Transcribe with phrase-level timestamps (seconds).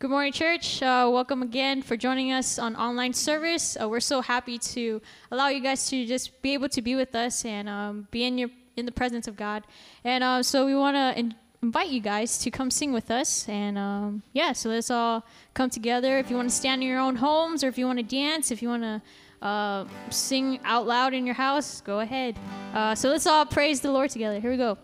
[0.00, 0.80] Good morning, church.
[0.80, 3.76] Uh, welcome again for joining us on online service.
[3.76, 5.02] Uh, we're so happy to
[5.32, 8.38] allow you guys to just be able to be with us and um, be in
[8.38, 9.64] your in the presence of God.
[10.04, 11.34] And uh, so we want to in-
[11.64, 13.48] invite you guys to come sing with us.
[13.48, 16.16] And um, yeah, so let's all come together.
[16.18, 18.52] If you want to stand in your own homes, or if you want to dance,
[18.52, 19.02] if you want to
[19.44, 22.38] uh, sing out loud in your house, go ahead.
[22.72, 24.38] Uh, so let's all praise the Lord together.
[24.38, 24.78] Here we go.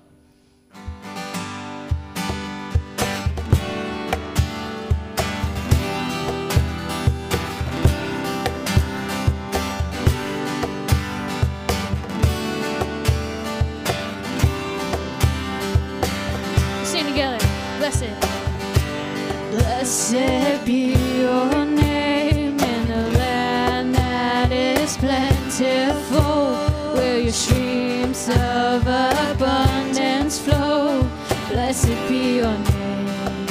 [30.34, 31.08] Abundance flow.
[31.48, 33.46] Blessed be your name.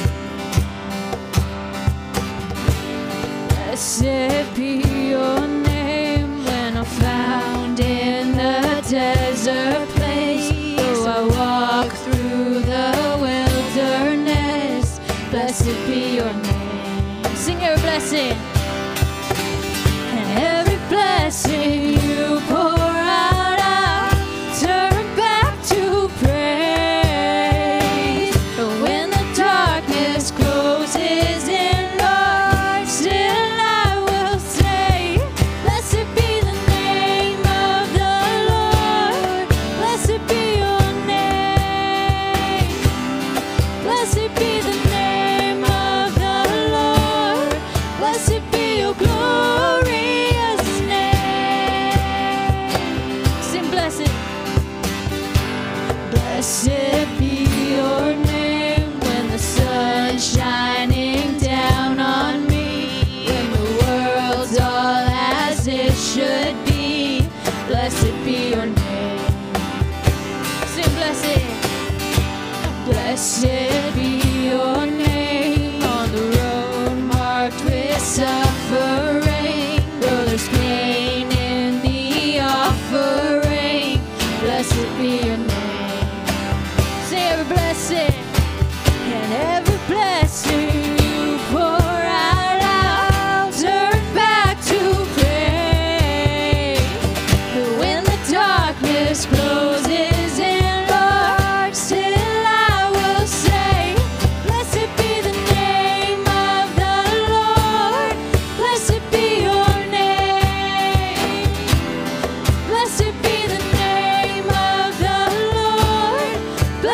[3.48, 4.53] Blessed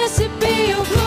[0.00, 0.99] Blessed be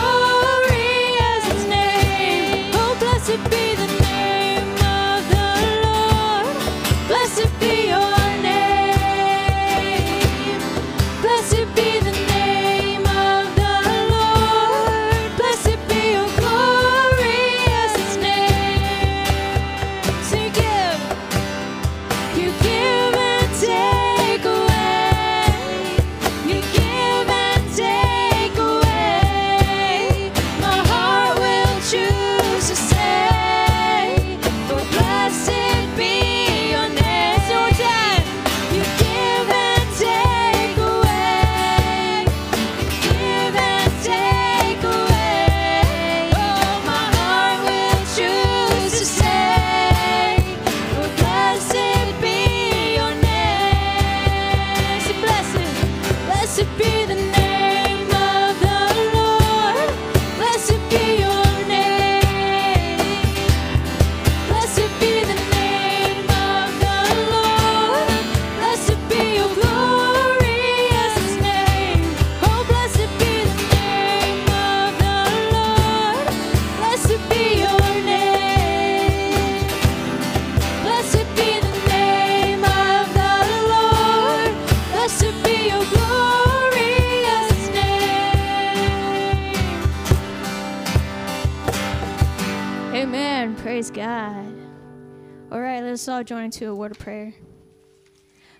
[96.54, 97.34] into a word of prayer.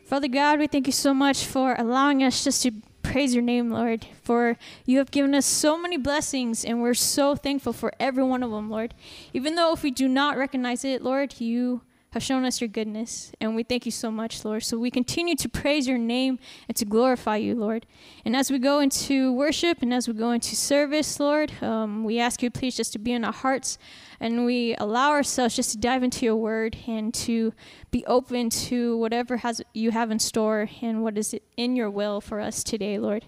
[0.04, 3.70] Father God, we thank you so much for allowing us just to praise your name,
[3.70, 4.06] Lord.
[4.22, 8.42] For you have given us so many blessings, and we're so thankful for every one
[8.42, 8.94] of them, Lord.
[9.32, 11.82] Even though if we do not recognize it, Lord, you
[12.14, 13.32] have shown us your goodness.
[13.40, 14.62] And we thank you so much, Lord.
[14.62, 16.38] So we continue to praise your name
[16.68, 17.86] and to glorify you, Lord.
[18.24, 22.20] And as we go into worship and as we go into service, Lord, um, we
[22.20, 23.78] ask you, please, just to be in our hearts
[24.20, 27.52] and we allow ourselves just to dive into your word and to
[27.90, 32.20] be open to whatever has you have in store and what is in your will
[32.20, 33.24] for us today, Lord.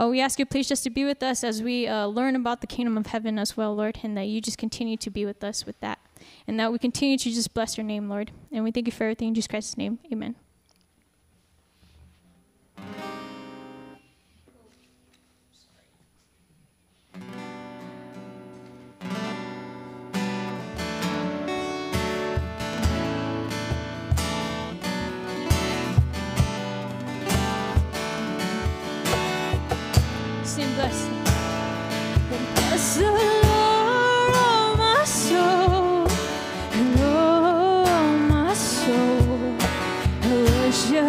[0.00, 2.60] Uh, we ask you, please, just to be with us as we uh, learn about
[2.60, 5.42] the kingdom of heaven as well, Lord, and that you just continue to be with
[5.42, 5.98] us with that.
[6.46, 8.30] And that we continue to just bless your name, Lord.
[8.50, 9.98] And we thank you for everything in Jesus Christ's name.
[10.12, 10.36] Amen.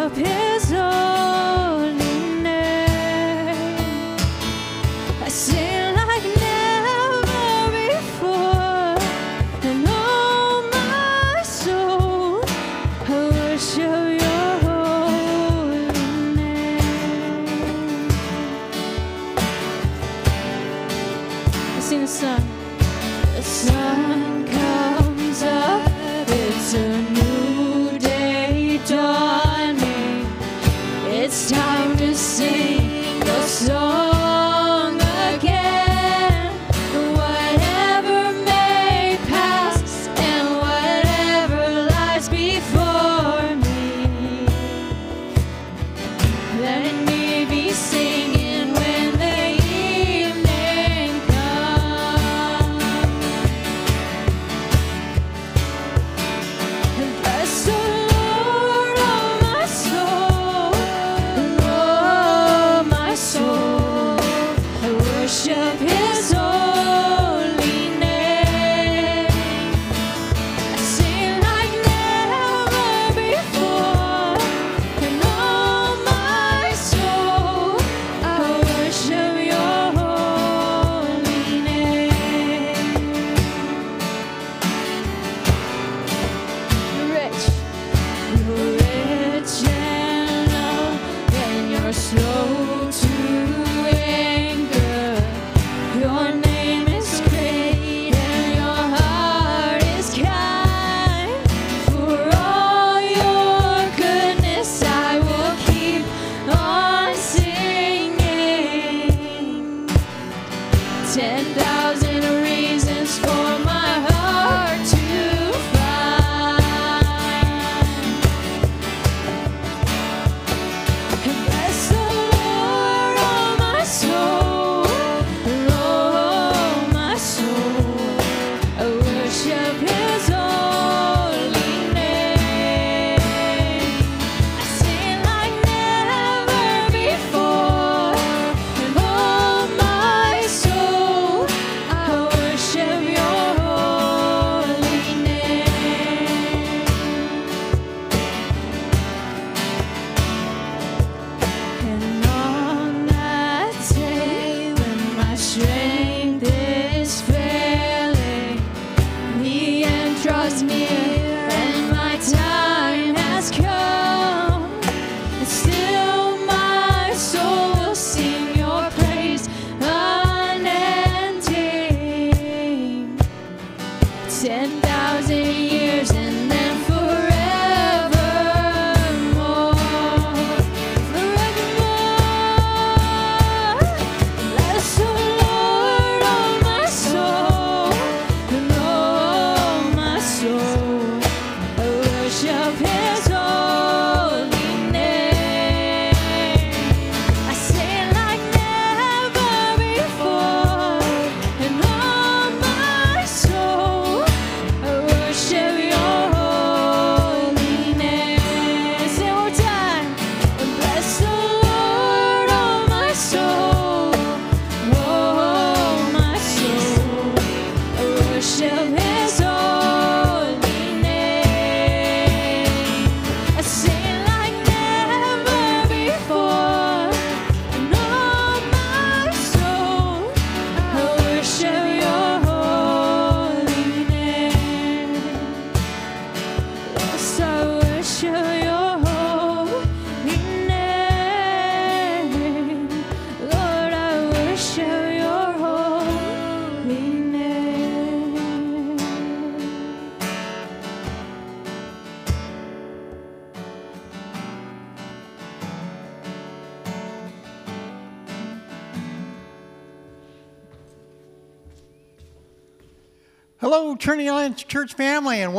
[0.10, 0.51] Worship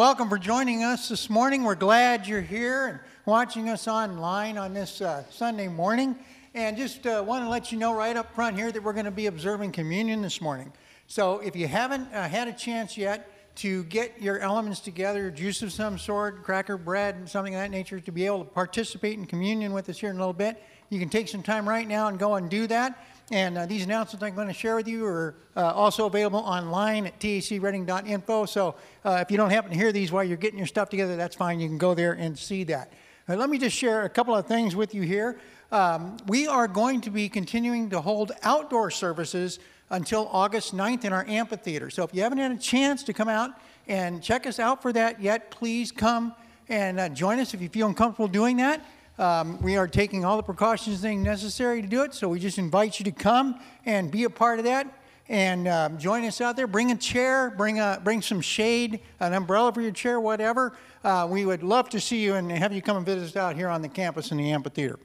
[0.03, 1.63] welcome for joining us this morning.
[1.63, 6.17] We're glad you're here and watching us online on this uh, Sunday morning.
[6.55, 9.05] And just uh, want to let you know right up front here that we're going
[9.05, 10.73] to be observing communion this morning.
[11.07, 15.63] So if you haven't uh, had a chance yet to get your elements together, juice
[15.63, 19.17] of some sort, cracker bread, and something of that nature, to be able to participate
[19.21, 21.87] in communion with us here in a little bit, you can take some time right
[21.87, 23.07] now and go and do that.
[23.31, 27.07] And uh, these announcements I'm going to share with you are uh, also available online
[27.07, 28.47] at tacreading.info.
[28.47, 28.75] So
[29.05, 31.37] uh, if you don't happen to hear these while you're getting your stuff together, that's
[31.37, 31.61] fine.
[31.61, 32.93] You can go there and see that.
[33.29, 35.39] Uh, let me just share a couple of things with you here.
[35.71, 41.13] Um, we are going to be continuing to hold outdoor services until August 9th in
[41.13, 41.89] our amphitheater.
[41.89, 43.53] So if you haven't had a chance to come out
[43.89, 46.35] and check us out for that yet, please come
[46.69, 48.85] and uh, join us if you feel uncomfortable doing that.
[49.23, 52.99] Um, we are taking all the precautions necessary to do it, so we just invite
[52.99, 56.67] you to come and be a part of that and um, join us out there.
[56.67, 60.77] Bring a chair, bring, a, bring some shade, an umbrella for your chair, whatever.
[61.05, 63.55] Uh, we would love to see you and have you come and visit us out
[63.55, 64.99] here on the campus in the amphitheater.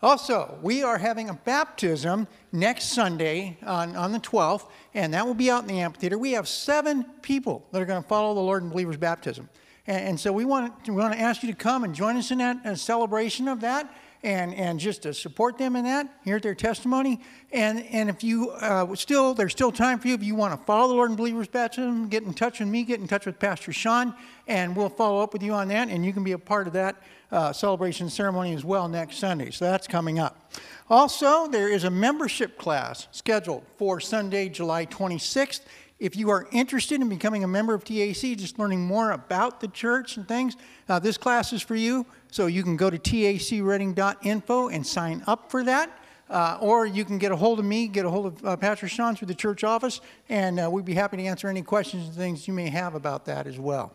[0.00, 5.34] Also, we are having a baptism next Sunday on, on the 12th, and that will
[5.34, 6.18] be out in the amphitheater.
[6.18, 9.48] We have seven people that are going to follow the Lord in believers' baptism.
[9.86, 12.16] And, and so we want, to, we want to ask you to come and join
[12.16, 16.40] us in that celebration of that and, and just to support them in that, hear
[16.40, 17.20] their testimony.
[17.52, 20.66] And, and if you uh, still, there's still time for you, if you want to
[20.66, 23.38] follow the Lord and Believers Baptism, get in touch with me, get in touch with
[23.38, 24.14] Pastor Sean,
[24.48, 26.72] and we'll follow up with you on that, and you can be a part of
[26.72, 26.96] that
[27.30, 29.50] uh, celebration ceremony as well next Sunday.
[29.50, 30.52] So that's coming up.
[30.88, 35.60] Also, there is a membership class scheduled for Sunday, July 26th.
[35.98, 39.68] If you are interested in becoming a member of TAC, just learning more about the
[39.68, 40.54] church and things,
[40.88, 42.04] uh, this class is for you.
[42.30, 45.90] So you can go to tacreading.info and sign up for that.
[46.28, 48.88] Uh, or you can get a hold of me, get a hold of uh, Pastor
[48.88, 52.14] Sean through the church office, and uh, we'd be happy to answer any questions and
[52.16, 53.94] things you may have about that as well.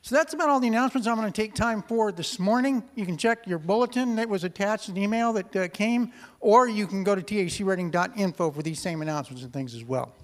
[0.00, 2.82] So that's about all the announcements I'm going to take time for this morning.
[2.94, 6.86] You can check your bulletin that was attached the email that uh, came, or you
[6.86, 10.14] can go to tacreading.info for these same announcements and things as well.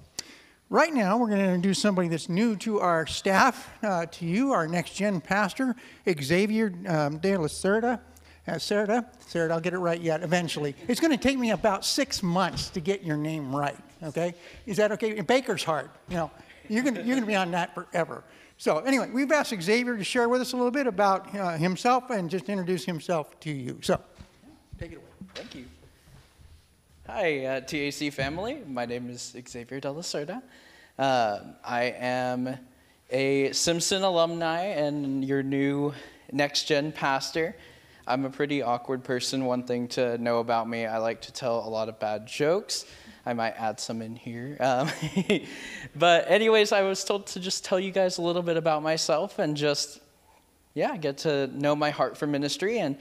[0.71, 4.52] Right now, we're going to introduce somebody that's new to our staff, uh, to you,
[4.52, 5.76] our next gen pastor,
[6.09, 8.00] Xavier um, de la Cerda.
[8.47, 10.75] Uh, Cerda, Cerda, I'll get it right yet eventually.
[10.88, 14.35] It's going to take me about six months to get your name right, okay?
[14.66, 15.21] Is that okay?
[15.21, 16.30] Baker's hard, you know.
[16.68, 18.25] You're going you're to be on that forever.
[18.56, 22.11] So, anyway, we've asked Xavier to share with us a little bit about uh, himself
[22.11, 23.78] and just introduce himself to you.
[23.83, 24.00] So,
[24.78, 25.04] take it away.
[25.35, 25.66] Thank you.
[27.06, 28.62] Hi, uh, TAC family.
[28.66, 30.02] My name is Xavier de la.
[30.99, 32.58] Uh, I am
[33.11, 35.92] a Simpson alumni and your new
[36.32, 37.56] next gen pastor.
[38.06, 39.44] I'm a pretty awkward person.
[39.44, 42.87] One thing to know about me, I like to tell a lot of bad jokes.
[43.26, 44.56] I might add some in here.
[44.58, 44.88] Um,
[45.94, 49.38] but, anyways, I was told to just tell you guys a little bit about myself
[49.38, 50.00] and just,
[50.73, 52.96] yeah, get to know my heart for ministry and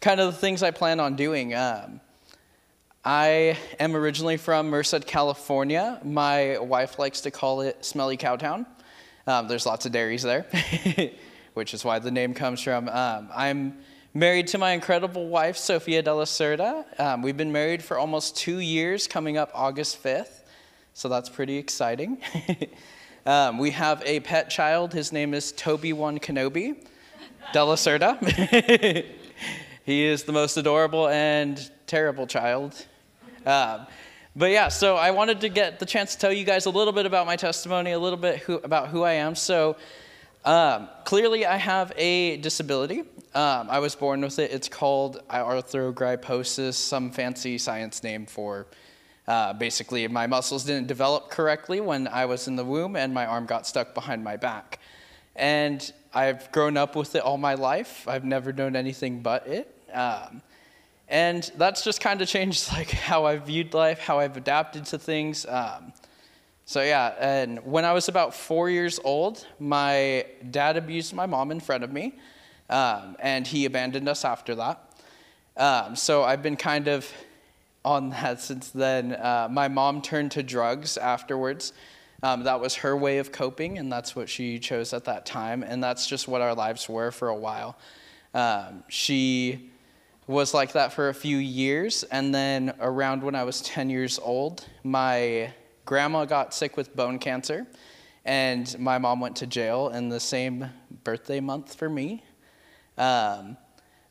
[0.00, 1.54] kind of the things I plan on doing.
[1.54, 2.00] Um,
[3.08, 6.00] I am originally from Merced, California.
[6.02, 8.66] My wife likes to call it Smelly Cowtown.
[9.28, 10.44] Um, there's lots of dairies there,
[11.54, 12.88] which is why the name comes from.
[12.88, 13.78] Um, I'm
[14.12, 16.84] married to my incredible wife, Sofia de la Cerda.
[16.98, 20.42] Um, we've been married for almost two years, coming up August 5th,
[20.92, 22.18] so that's pretty exciting.
[23.28, 24.92] Um, we have a pet child.
[24.92, 26.86] His name is Toby One Kenobi
[27.52, 28.22] de la Cerda.
[29.84, 32.86] he is the most adorable and terrible child
[33.46, 33.86] um,
[34.34, 36.92] but yeah, so I wanted to get the chance to tell you guys a little
[36.92, 39.34] bit about my testimony, a little bit who, about who I am.
[39.34, 39.76] So
[40.44, 43.00] um, clearly, I have a disability.
[43.34, 44.52] Um, I was born with it.
[44.52, 48.66] It's called arthrogryposis, some fancy science name for
[49.26, 53.26] uh, basically my muscles didn't develop correctly when I was in the womb, and my
[53.26, 54.78] arm got stuck behind my back.
[55.34, 58.06] And I've grown up with it all my life.
[58.06, 59.74] I've never known anything but it.
[59.92, 60.42] Um,
[61.08, 64.98] and that's just kind of changed like how I've viewed life, how I've adapted to
[64.98, 65.46] things.
[65.46, 65.92] Um,
[66.64, 71.52] so yeah, and when I was about four years old, my dad abused my mom
[71.52, 72.18] in front of me,
[72.68, 74.82] um, and he abandoned us after that.
[75.56, 77.10] Um, so I've been kind of
[77.84, 79.12] on that since then.
[79.12, 81.72] Uh, my mom turned to drugs afterwards.
[82.24, 85.62] Um, that was her way of coping, and that's what she chose at that time,
[85.62, 87.78] and that's just what our lives were for a while.
[88.34, 89.70] Um, she
[90.26, 92.02] was like that for a few years.
[92.04, 95.52] And then around when I was 10 years old, my
[95.84, 97.66] grandma got sick with bone cancer.
[98.24, 100.68] And my mom went to jail in the same
[101.04, 102.24] birthday month for me.
[102.98, 103.56] Um,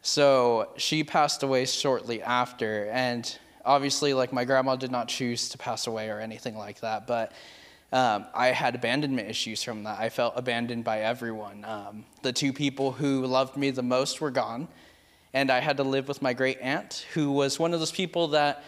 [0.02, 2.86] so she passed away shortly after.
[2.92, 7.08] And obviously, like, my grandma did not choose to pass away or anything like that.
[7.08, 7.34] But
[7.92, 10.00] um, I had abandonment issues from that.
[10.00, 11.66] I felt abandoned by everyone.
[11.66, 14.70] Um, the two people who loved me the most were gone,
[15.36, 18.30] and I had to live with my great aunt, who was one of those people
[18.30, 18.64] that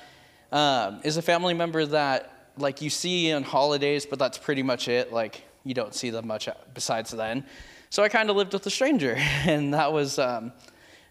[0.51, 4.89] um, is a family member that like you see on holidays, but that's pretty much
[4.89, 5.13] it.
[5.13, 7.45] Like you don't see them much besides then.
[7.89, 10.51] So I kind of lived with a stranger, and that was um,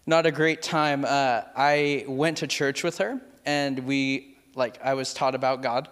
[0.05, 1.03] not a great time.
[1.03, 5.89] Uh, I went to church with her, and we like I was taught about God.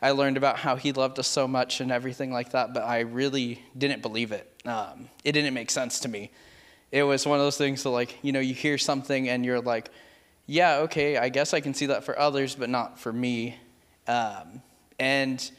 [0.00, 3.00] I learned about how He loved us so much and everything like that, but I
[3.00, 4.46] really didn't believe it.
[4.64, 6.30] Um, it didn't make sense to me.
[6.92, 9.60] It was one of those things that, like, you know, you hear something and you're
[9.60, 9.90] like,
[10.46, 13.56] yeah, okay, I guess I can see that for others, but not for me.
[14.08, 14.62] Um,
[14.98, 15.50] and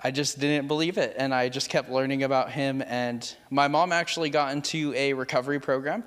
[0.00, 1.14] I just didn't believe it.
[1.18, 2.82] And I just kept learning about him.
[2.86, 6.04] And my mom actually got into a recovery program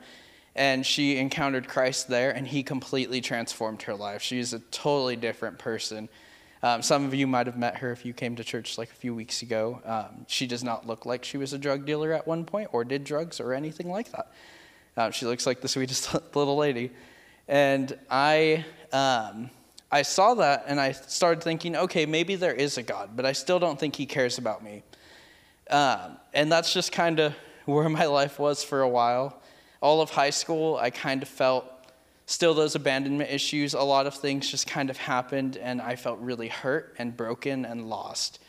[0.56, 4.22] and she encountered Christ there, and he completely transformed her life.
[4.22, 6.10] She's a totally different person.
[6.64, 8.96] Um, some of you might have met her if you came to church like a
[8.96, 9.82] few weeks ago.
[9.84, 12.86] Um, she does not look like she was a drug dealer at one point or
[12.86, 14.32] did drugs or anything like that.
[14.96, 16.92] Um, she looks like the sweetest little lady.
[17.50, 19.50] And I, um,
[19.92, 23.34] I saw that and I started thinking, okay, maybe there is a God, but I
[23.34, 24.84] still don't think he cares about me.
[25.70, 29.42] Um, and that's just kind of where my life was for a while.
[29.82, 31.66] All of high school, I kind of felt
[32.34, 36.20] still those abandonment issues, a lot of things just kind of happened, and I felt
[36.20, 38.40] really hurt and broken and lost.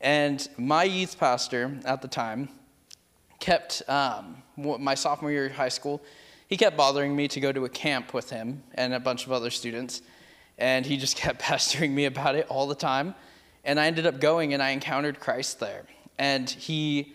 [0.00, 2.48] And my youth pastor at the time
[3.40, 6.00] kept, um, my sophomore year of high school,
[6.46, 9.32] he kept bothering me to go to a camp with him and a bunch of
[9.32, 10.02] other students.
[10.58, 13.12] And he just kept pestering me about it all the time.
[13.64, 15.82] And I ended up going and I encountered Christ there.
[16.16, 17.12] And he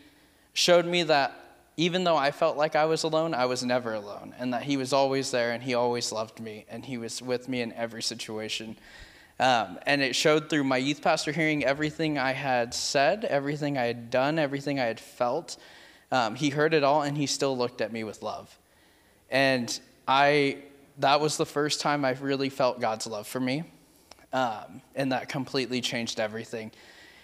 [0.54, 1.41] showed me that
[1.78, 4.78] even though I felt like I was alone, I was never alone, and that He
[4.78, 8.04] was always there and He always loved me and He was with me in every
[8.04, 8.78] situation.
[9.40, 13.86] Um, and it showed through my youth pastor hearing everything I had said, everything I
[13.86, 15.58] had done, everything I had felt.
[16.12, 18.56] Um, he heard it all and He still looked at me with love.
[19.32, 20.58] And I,
[21.00, 23.64] that was the first time I really felt God's love for me.
[24.34, 26.72] Um, and that completely changed everything.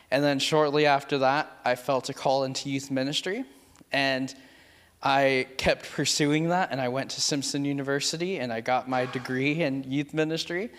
[0.09, 3.45] And then shortly after that, I felt a call into youth ministry.
[3.91, 4.33] And
[5.01, 9.61] I kept pursuing that, and I went to Simpson University and I got my degree
[9.61, 10.71] in youth ministry.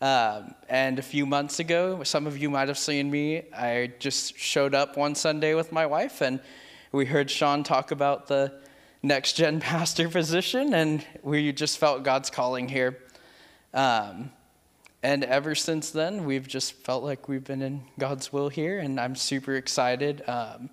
[0.00, 4.36] Um, and a few months ago, some of you might have seen me, I just
[4.38, 6.40] showed up one Sunday with my wife, and
[6.92, 8.52] we heard Sean talk about the
[9.02, 12.98] next gen pastor position, and we just felt God's calling here.
[13.72, 14.30] Um,
[15.02, 19.00] and ever since then, we've just felt like we've been in God's will here, and
[19.00, 20.22] I'm super excited.
[20.26, 20.70] Um,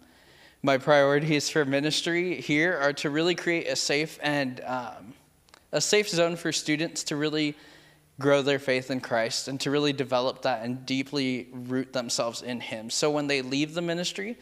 [0.63, 5.13] my priorities for ministry here are to really create a safe and um,
[5.71, 7.56] a safe zone for students to really
[8.19, 12.60] grow their faith in Christ and to really develop that and deeply root themselves in
[12.60, 12.89] Him.
[12.89, 14.38] So when they leave the ministry,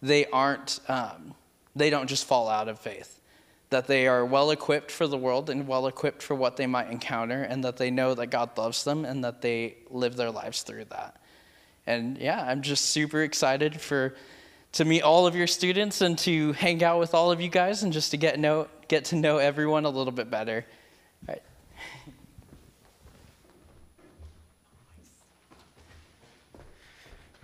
[0.00, 1.34] they aren't um,
[1.74, 3.20] they don't just fall out of faith.
[3.70, 6.88] That they are well equipped for the world and well equipped for what they might
[6.90, 10.62] encounter, and that they know that God loves them and that they live their lives
[10.62, 11.20] through that.
[11.86, 14.14] And yeah, I'm just super excited for
[14.76, 17.82] to meet all of your students and to hang out with all of you guys
[17.82, 20.64] and just to get know get to know everyone a little bit better.
[21.28, 21.42] All right.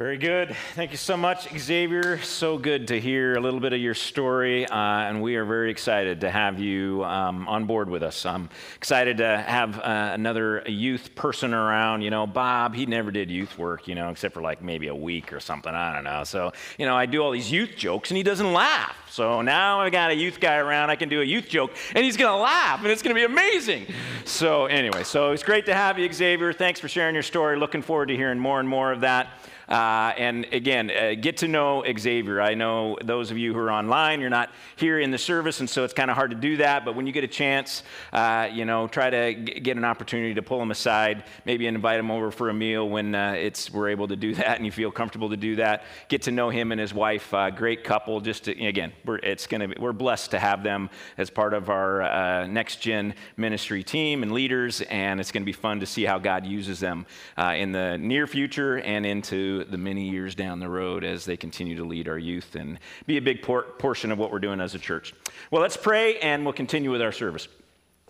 [0.03, 0.57] Very good.
[0.75, 2.21] Thank you so much, Xavier.
[2.23, 5.71] So good to hear a little bit of your story, uh, and we are very
[5.71, 8.27] excited to have you um, on board with us.
[8.27, 12.03] I'm excited to have uh, another youth person around.
[12.03, 14.95] You know, Bob, he never did youth work, you know, except for like maybe a
[14.95, 15.73] week or something.
[15.73, 16.25] I don't know.
[16.25, 18.97] So, you know, I do all these youth jokes, and he doesn't laugh.
[19.09, 22.05] So now I've got a youth guy around, I can do a youth joke, and
[22.05, 23.87] he's going to laugh, and it's going to be amazing.
[24.25, 26.53] So, anyway, so it's great to have you, Xavier.
[26.53, 27.57] Thanks for sharing your story.
[27.57, 29.29] Looking forward to hearing more and more of that.
[29.73, 32.43] Uh, and again, uh, get to know Xavier.
[32.43, 35.71] I know those of you who are online, you're not here in the service, and
[35.71, 36.85] so it's kind of hard to do that.
[36.85, 37.83] But when you get a chance,
[38.13, 41.99] uh, you know, try to g- get an opportunity to pull him aside, maybe invite
[41.99, 44.73] him over for a meal when uh, it's we're able to do that and you
[44.73, 45.85] feel comfortable to do that.
[46.09, 47.33] Get to know him and his wife.
[47.33, 48.21] Uh, great couple.
[48.21, 51.71] Just to, again, we're, it's gonna be, we're blessed to have them as part of
[51.71, 56.05] our uh, next gen ministry team and leaders, and it's to be fun to see
[56.05, 57.07] how God uses them
[57.39, 61.77] in the near future and into the many years down the road as they continue
[61.77, 64.75] to lead our youth and be a big por- portion of what we're doing as
[64.75, 65.15] a church.
[65.51, 67.49] Well, let's pray and we'll continue with our service.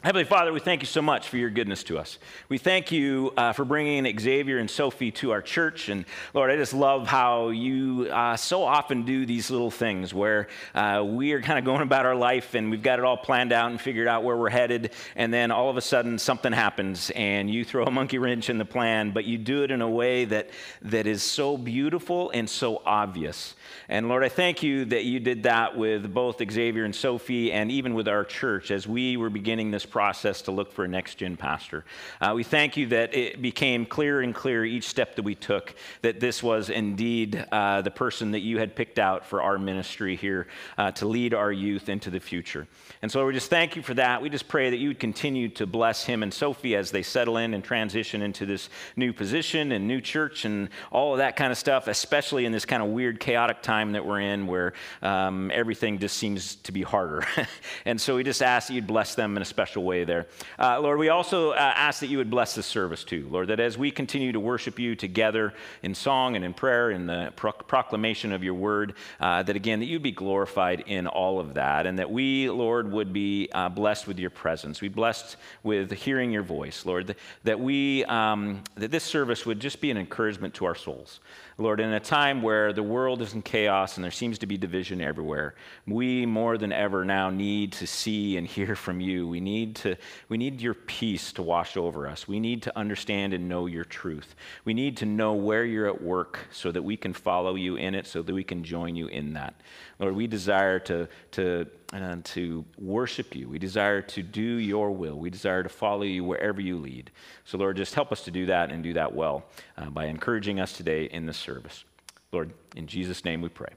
[0.03, 2.19] Heavenly Father, we thank you so much for your goodness to us.
[2.49, 5.88] We thank you uh, for bringing Xavier and Sophie to our church.
[5.88, 10.49] And Lord, I just love how you uh, so often do these little things where
[10.75, 13.53] uh, we are kind of going about our life and we've got it all planned
[13.53, 14.91] out and figured out where we're headed.
[15.15, 18.59] And then all of a sudden something happens and you throw a monkey wrench in
[18.59, 20.51] the plan, but you do it in a way that,
[20.83, 23.55] that is so beautiful and so obvious.
[23.93, 27.71] And Lord, I thank you that you did that with both Xavier and Sophie and
[27.71, 31.17] even with our church as we were beginning this process to look for a next
[31.17, 31.85] gen pastor.
[32.19, 35.75] Uh, we thank you that it became clearer and clearer each step that we took
[36.01, 40.17] that this was indeed uh, the person that you had picked out for our ministry
[40.17, 40.47] here
[40.79, 42.67] uh, to lead our youth into the future.
[43.03, 44.23] And so we just thank you for that.
[44.23, 47.37] We just pray that you would continue to bless him and Sophie as they settle
[47.37, 51.53] in and transition into this new position and new church and all of that kind
[51.53, 54.73] of stuff, especially in this kind of weird, chaotic time time that we're in where
[55.03, 57.27] um, everything just seems to be harder.
[57.85, 60.27] and so we just ask that you'd bless them in a special way there.
[60.59, 63.59] Uh, Lord, we also uh, ask that you would bless this service too, Lord, that
[63.59, 67.53] as we continue to worship you together in song and in prayer, in the pro-
[67.53, 71.87] proclamation of your word, uh, that again, that you'd be glorified in all of that,
[71.87, 74.81] and that we, Lord, would be uh, blessed with your presence.
[74.81, 79.81] We blessed with hearing your voice, Lord, that we, um, that this service would just
[79.81, 81.21] be an encouragement to our souls.
[81.62, 84.59] Lord, in a time where the world is in chaos and there seems to be
[84.59, 85.55] division everywhere,
[85.87, 89.29] we more than ever now need to see and hear from you.
[89.29, 89.96] We need, to,
[90.29, 92.27] we need your peace to wash over us.
[92.27, 94.35] We need to understand and know your truth.
[94.64, 97.94] We need to know where you're at work so that we can follow you in
[97.94, 99.55] it, so that we can join you in that.
[99.98, 103.49] Lord, we desire to, to, uh, to worship you.
[103.49, 105.19] We desire to do your will.
[105.19, 107.11] We desire to follow you wherever you lead.
[107.45, 109.45] So, Lord, just help us to do that and do that well
[109.77, 111.85] uh, by encouraging us today in this service.
[112.33, 113.71] Lord, in Jesus' name we pray.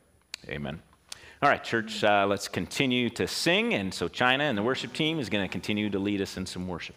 [0.47, 0.81] Amen.
[1.41, 3.73] All right, church, uh, let's continue to sing.
[3.73, 6.45] And so, China and the worship team is going to continue to lead us in
[6.45, 6.95] some worship.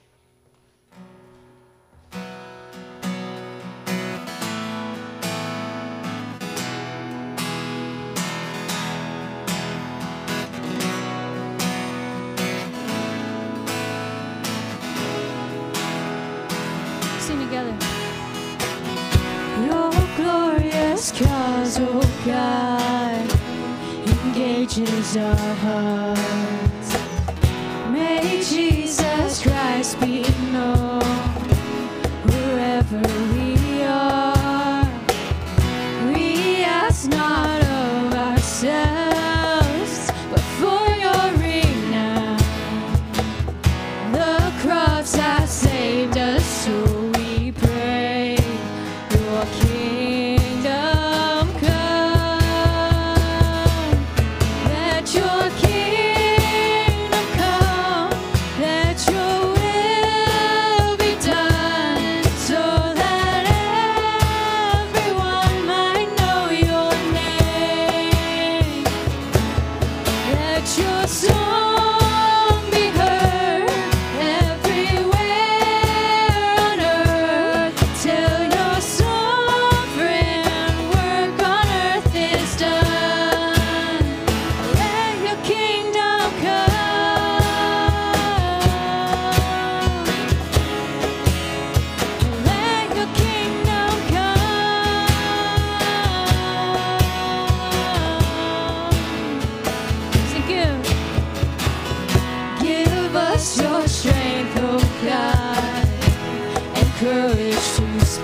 [20.98, 23.32] Cause, oh God,
[24.04, 26.90] engages our hearts.
[27.92, 31.00] May Jesus Christ be known
[32.26, 33.00] wherever
[33.32, 33.37] we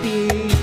[0.04, 0.53] to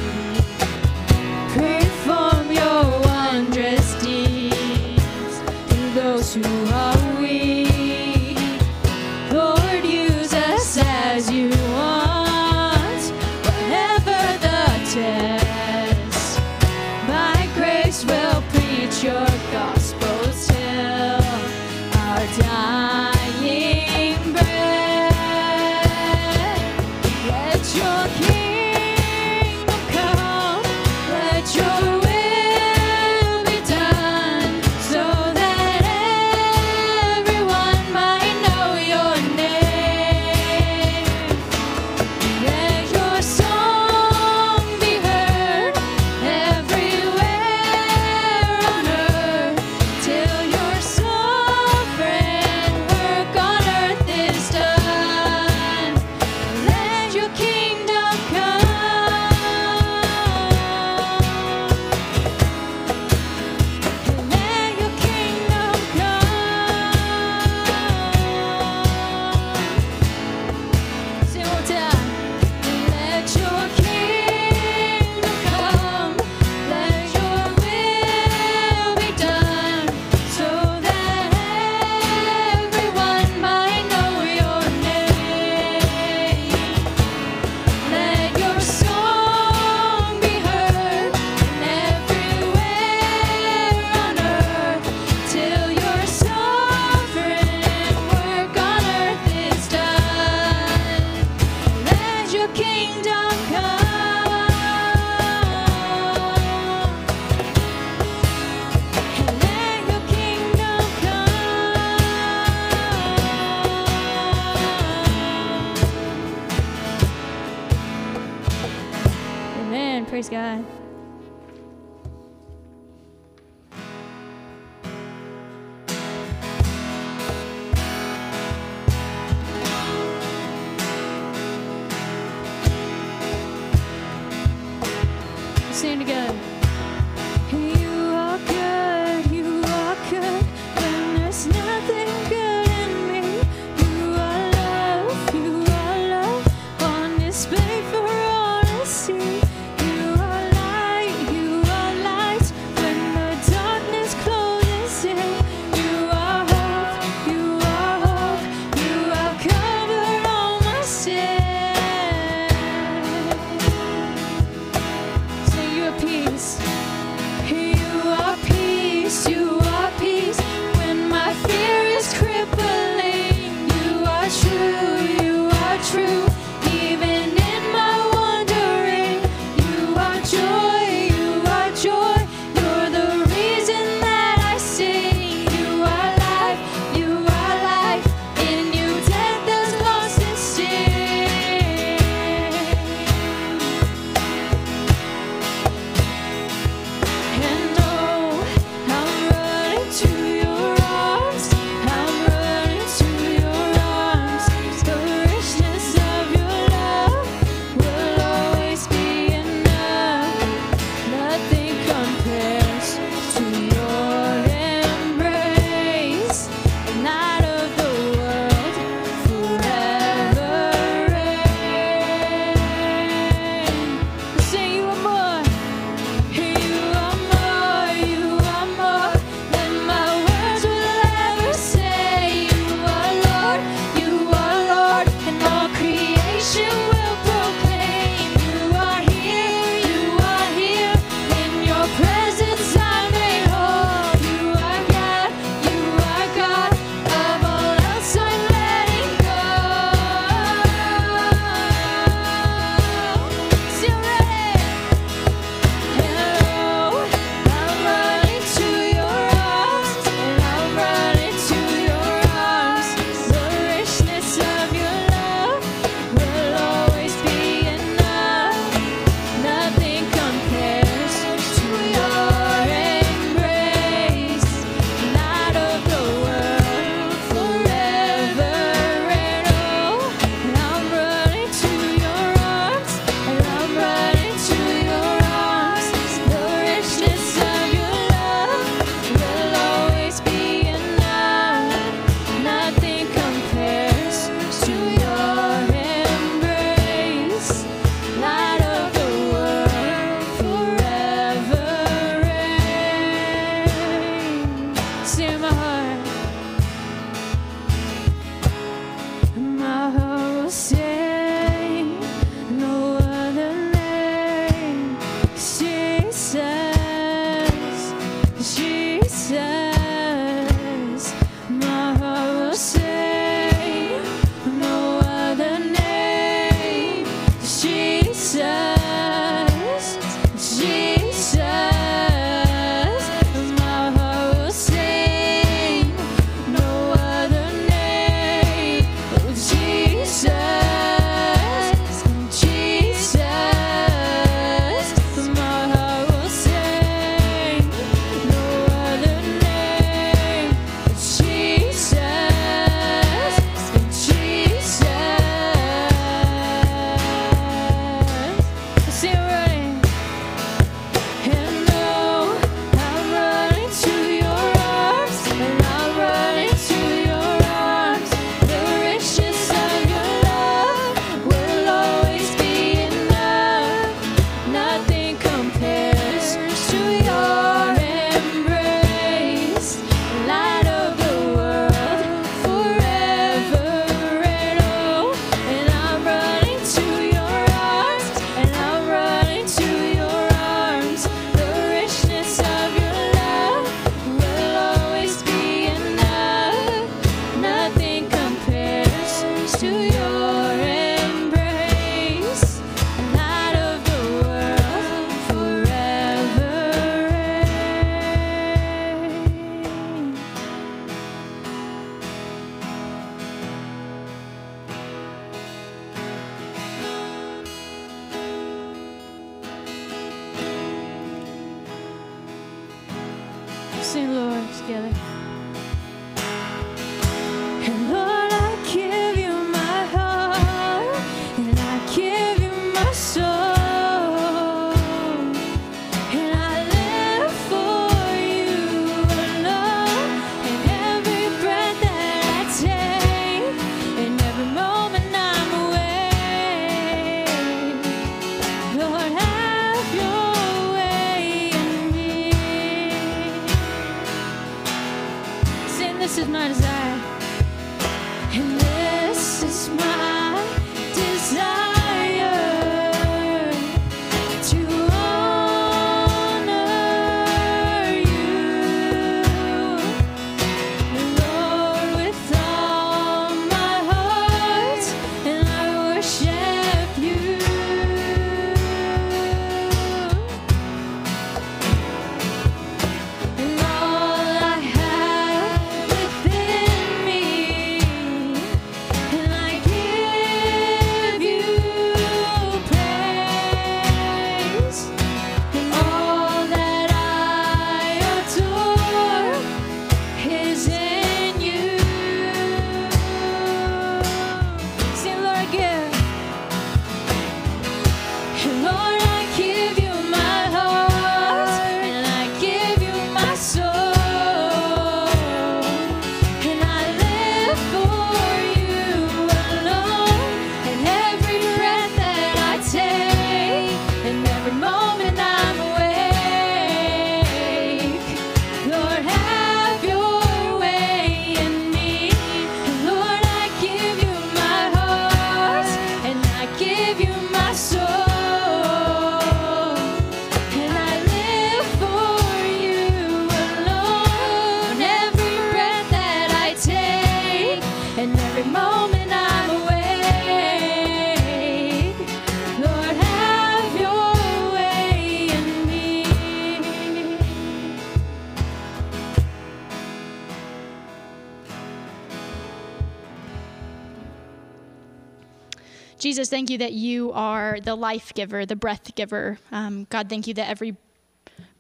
[566.21, 569.39] Jesus, thank you that you are the life giver, the breath giver.
[569.51, 570.75] Um, God, thank you that every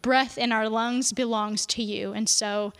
[0.03, 2.13] breath in our lungs belongs to you.
[2.13, 2.71] And so,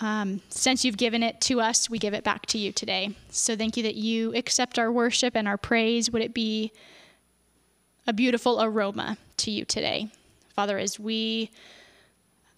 [0.00, 3.14] um, since you've given it to us, we give it back to you today.
[3.28, 6.10] So, thank you that you accept our worship and our praise.
[6.10, 6.72] Would it be
[8.06, 10.08] a beautiful aroma to you today?
[10.56, 11.50] Father, as we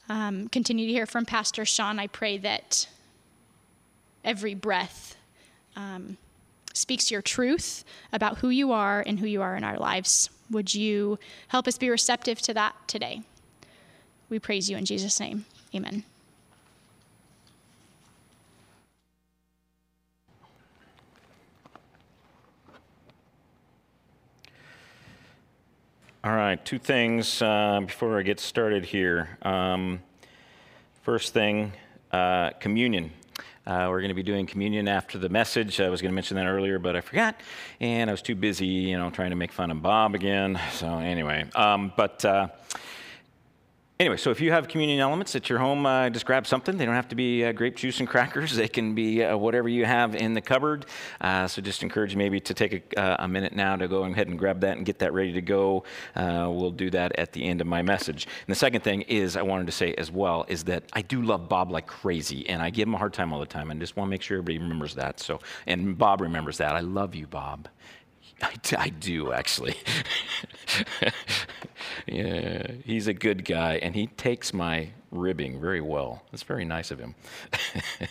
[0.09, 2.87] um, continue to hear from Pastor Sean, I pray that
[4.23, 5.17] every breath
[5.75, 6.19] um,
[6.75, 10.29] speaks your truth about who you are and who you are in our lives.
[10.51, 13.23] Would you help us be receptive to that today?
[14.29, 15.47] We praise you in Jesus' name.
[15.75, 16.05] Amen.
[26.23, 29.37] All right, two things uh, before I get started here.
[29.43, 30.01] Um,
[31.03, 31.73] first thing,
[32.13, 33.13] uh, communion.
[33.67, 35.81] Uh, we're going to be doing communion after the message.
[35.81, 37.41] I was going to mention that earlier, but I forgot,
[37.81, 40.61] and I was too busy, you know, trying to make fun of Bob again.
[40.73, 42.25] So anyway, um, but.
[42.25, 42.49] Uh,
[44.01, 46.77] Anyway, so if you have communion elements at your home, uh, just grab something.
[46.77, 48.57] They don't have to be uh, grape juice and crackers.
[48.57, 50.87] They can be uh, whatever you have in the cupboard.
[51.21, 54.03] Uh, so just encourage you maybe to take a, uh, a, minute now to go
[54.03, 55.85] ahead and grab that and get that ready to go.
[56.17, 58.27] Uh, we'll do that at the end of my message.
[58.27, 61.23] And the second thing is I wanted to say as well is that I do
[61.23, 63.79] love Bob like crazy, and I give him a hard time all the time, and
[63.79, 65.21] just want to make sure everybody remembers that.
[65.21, 65.39] So,
[65.69, 66.75] and Bob remembers that.
[66.75, 67.69] I love you, Bob.
[68.43, 69.77] I, I do actually.
[72.07, 76.23] yeah, he's a good guy, and he takes my ribbing very well.
[76.31, 77.15] That's very nice of him.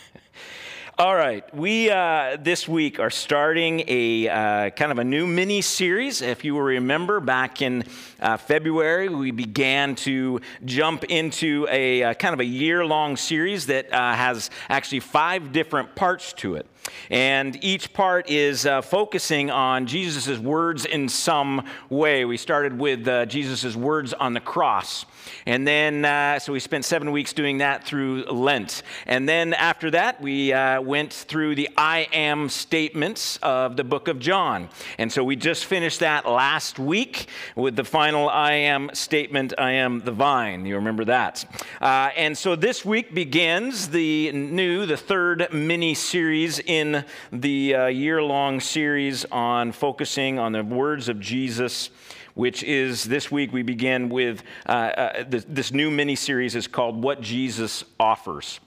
[0.96, 5.60] All right, we uh, this week are starting a uh, kind of a new mini
[5.60, 6.22] series.
[6.22, 7.86] If you will remember, back in
[8.20, 13.66] uh, February, we began to jump into a uh, kind of a year long series
[13.66, 16.68] that uh, has actually five different parts to it.
[17.10, 22.24] And each part is uh, focusing on Jesus' words in some way.
[22.24, 25.08] We started with uh, Jesus' words on the cross.
[25.46, 28.84] And then, uh, so we spent seven weeks doing that through Lent.
[29.06, 34.08] And then after that, we uh, went through the I am statements of the book
[34.08, 34.70] of John.
[34.98, 39.72] And so we just finished that last week with the final I am statement I
[39.72, 40.66] am the vine.
[40.66, 41.46] You remember that.
[41.82, 47.86] Uh, and so this week begins the new, the third mini series in the uh,
[47.88, 51.90] year long series on focusing on the words of Jesus
[52.34, 56.68] which is this week we begin with uh, uh, this, this new mini series is
[56.68, 58.60] called What Jesus Offers.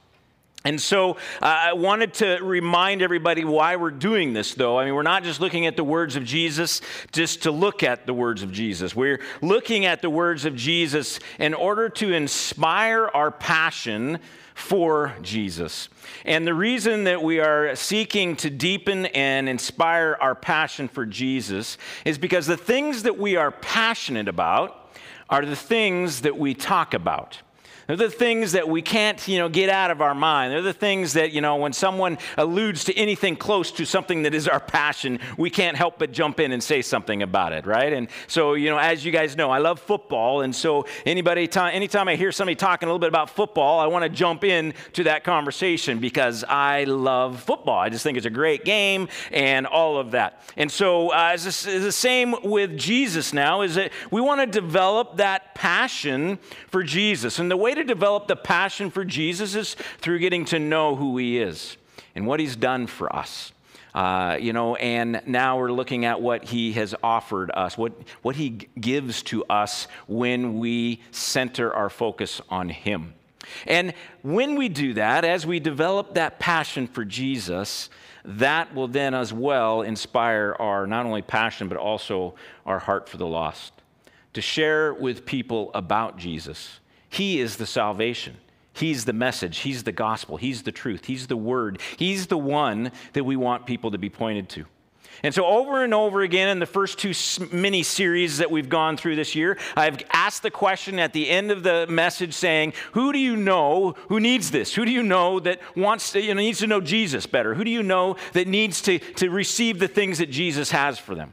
[0.67, 4.81] And so uh, I wanted to remind everybody why we're doing this, though.
[4.81, 6.81] I mean, we're not just looking at the words of Jesus
[7.13, 8.95] just to look at the words of Jesus.
[8.95, 14.19] We're looking at the words of Jesus in order to inspire our passion
[14.57, 15.91] for Jesus.
[16.25, 21.77] And the reason that we are seeking to deepen and inspire our passion for Jesus
[22.07, 24.91] is because the things that we are passionate about
[25.29, 27.39] are the things that we talk about.
[27.87, 30.53] They're the things that we can't, you know, get out of our mind.
[30.53, 34.35] They're the things that, you know, when someone alludes to anything close to something that
[34.35, 37.93] is our passion, we can't help but jump in and say something about it, right?
[37.93, 42.09] And so, you know, as you guys know, I love football, and so anybody, anytime
[42.09, 45.05] I hear somebody talking a little bit about football, I want to jump in to
[45.05, 47.79] that conversation because I love football.
[47.79, 50.43] I just think it's a great game and all of that.
[50.57, 53.63] And so, uh, it's the same with Jesus now.
[53.63, 58.27] Is that we want to develop that passion for Jesus, and the way to develop
[58.27, 61.77] the passion for Jesus is through getting to know who he is
[62.15, 63.53] and what he's done for us.
[63.95, 68.37] Uh, you know, and now we're looking at what he has offered us, what, what
[68.37, 73.15] he gives to us when we center our focus on him.
[73.67, 77.89] And when we do that, as we develop that passion for Jesus,
[78.25, 82.35] that will then as well inspire our not only passion, but also
[82.67, 83.73] our heart for the lost.
[84.35, 88.37] To share with people about Jesus, he is the salvation.
[88.73, 89.59] He's the message.
[89.59, 90.37] He's the gospel.
[90.37, 91.07] He's the truth.
[91.07, 91.81] He's the word.
[91.97, 94.67] He's the one that we want people to be pointed to.
[95.23, 97.15] And so, over and over again in the first two
[97.51, 101.51] mini series that we've gone through this year, I've asked the question at the end
[101.51, 104.75] of the message saying, Who do you know who needs this?
[104.75, 107.55] Who do you know that wants to, you know, needs to know Jesus better?
[107.55, 111.15] Who do you know that needs to, to receive the things that Jesus has for
[111.15, 111.33] them?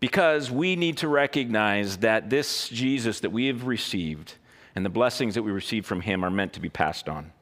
[0.00, 4.34] Because we need to recognize that this Jesus that we have received
[4.74, 7.32] and the blessings that we receive from him are meant to be passed on.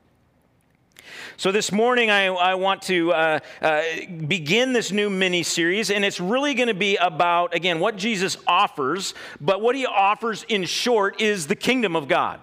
[1.36, 3.82] So, this morning, I, I want to uh, uh,
[4.26, 8.36] begin this new mini series, and it's really going to be about, again, what Jesus
[8.46, 12.40] offers, but what he offers in short is the kingdom of God.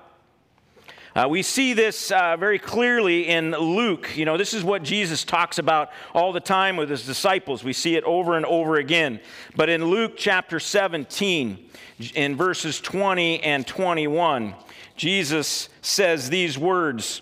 [1.13, 4.15] Uh, we see this uh, very clearly in Luke.
[4.15, 7.65] You know, this is what Jesus talks about all the time with his disciples.
[7.65, 9.19] We see it over and over again.
[9.55, 11.69] But in Luke chapter 17,
[12.15, 14.55] in verses 20 and 21,
[14.95, 17.21] Jesus says these words.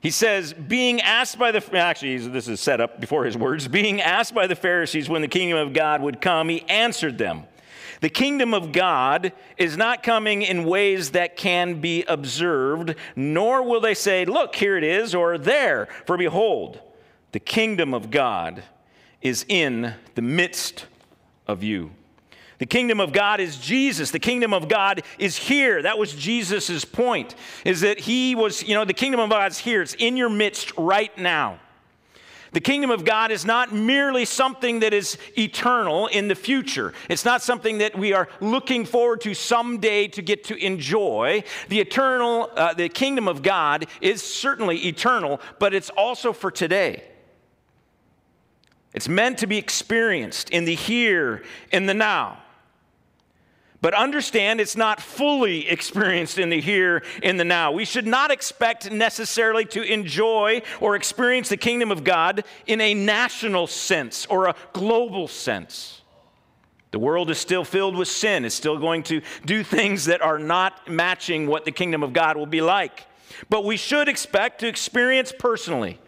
[0.00, 4.02] He says, being asked by the, actually, this is set up before his words, being
[4.02, 7.44] asked by the Pharisees when the kingdom of God would come, he answered them.
[8.00, 13.80] The kingdom of God is not coming in ways that can be observed, nor will
[13.80, 16.80] they say, Look, here it is, or there, for behold,
[17.32, 18.62] the kingdom of God
[19.20, 20.86] is in the midst
[21.46, 21.90] of you.
[22.58, 24.10] The kingdom of God is Jesus.
[24.10, 25.82] The kingdom of God is here.
[25.82, 27.34] That was Jesus' point,
[27.64, 29.82] is that he was, you know, the kingdom of God is here.
[29.82, 31.58] It's in your midst right now.
[32.54, 36.94] The kingdom of God is not merely something that is eternal in the future.
[37.08, 41.42] It's not something that we are looking forward to someday to get to enjoy.
[41.68, 47.02] The eternal, uh, the kingdom of God is certainly eternal, but it's also for today.
[48.92, 51.42] It's meant to be experienced in the here,
[51.72, 52.43] in the now.
[53.84, 57.70] But understand it's not fully experienced in the here, in the now.
[57.70, 62.94] We should not expect necessarily to enjoy or experience the kingdom of God in a
[62.94, 66.00] national sense or a global sense.
[66.92, 68.46] The world is still filled with sin.
[68.46, 72.38] It's still going to do things that are not matching what the kingdom of God
[72.38, 73.04] will be like.
[73.50, 76.00] But we should expect to experience personally.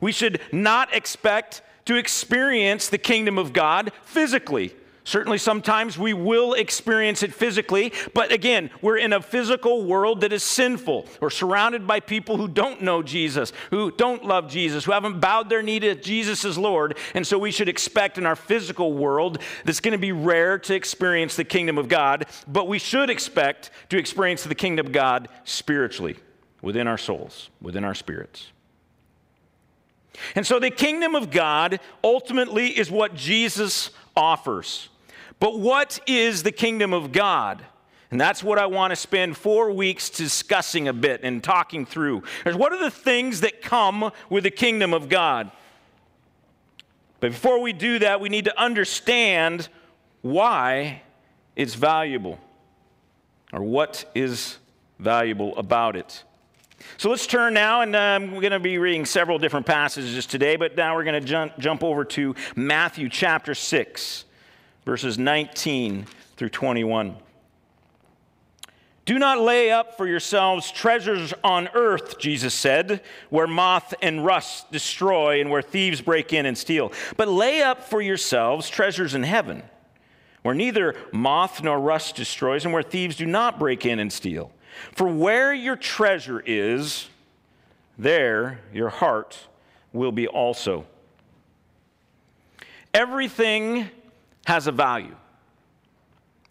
[0.00, 4.74] We should not expect to experience the kingdom of God physically.
[5.04, 10.32] Certainly, sometimes we will experience it physically, but again, we're in a physical world that
[10.32, 11.06] is sinful.
[11.20, 15.48] We're surrounded by people who don't know Jesus, who don't love Jesus, who haven't bowed
[15.48, 16.96] their knee to Jesus as Lord.
[17.14, 20.74] And so we should expect in our physical world that's going to be rare to
[20.74, 25.28] experience the kingdom of God, but we should expect to experience the kingdom of God
[25.42, 26.16] spiritually,
[26.60, 28.52] within our souls, within our spirits.
[30.36, 34.88] And so the kingdom of God ultimately is what Jesus offers.
[35.42, 37.64] But what is the kingdom of God?
[38.12, 42.22] And that's what I want to spend four weeks discussing a bit and talking through.
[42.44, 45.50] What are the things that come with the kingdom of God?
[47.18, 49.68] But before we do that, we need to understand
[50.20, 51.02] why
[51.56, 52.38] it's valuable
[53.52, 54.58] or what is
[55.00, 56.22] valuable about it.
[56.98, 60.54] So let's turn now, and um, we're going to be reading several different passages today,
[60.54, 64.26] but now we're going to jump, jump over to Matthew chapter 6
[64.84, 66.06] verses 19
[66.36, 67.16] through 21.
[69.04, 74.70] Do not lay up for yourselves treasures on earth, Jesus said, where moth and rust
[74.70, 76.92] destroy and where thieves break in and steal.
[77.16, 79.64] But lay up for yourselves treasures in heaven,
[80.42, 84.52] where neither moth nor rust destroys and where thieves do not break in and steal.
[84.92, 87.08] For where your treasure is,
[87.98, 89.36] there your heart
[89.92, 90.86] will be also.
[92.94, 93.90] Everything
[94.46, 95.16] has a value.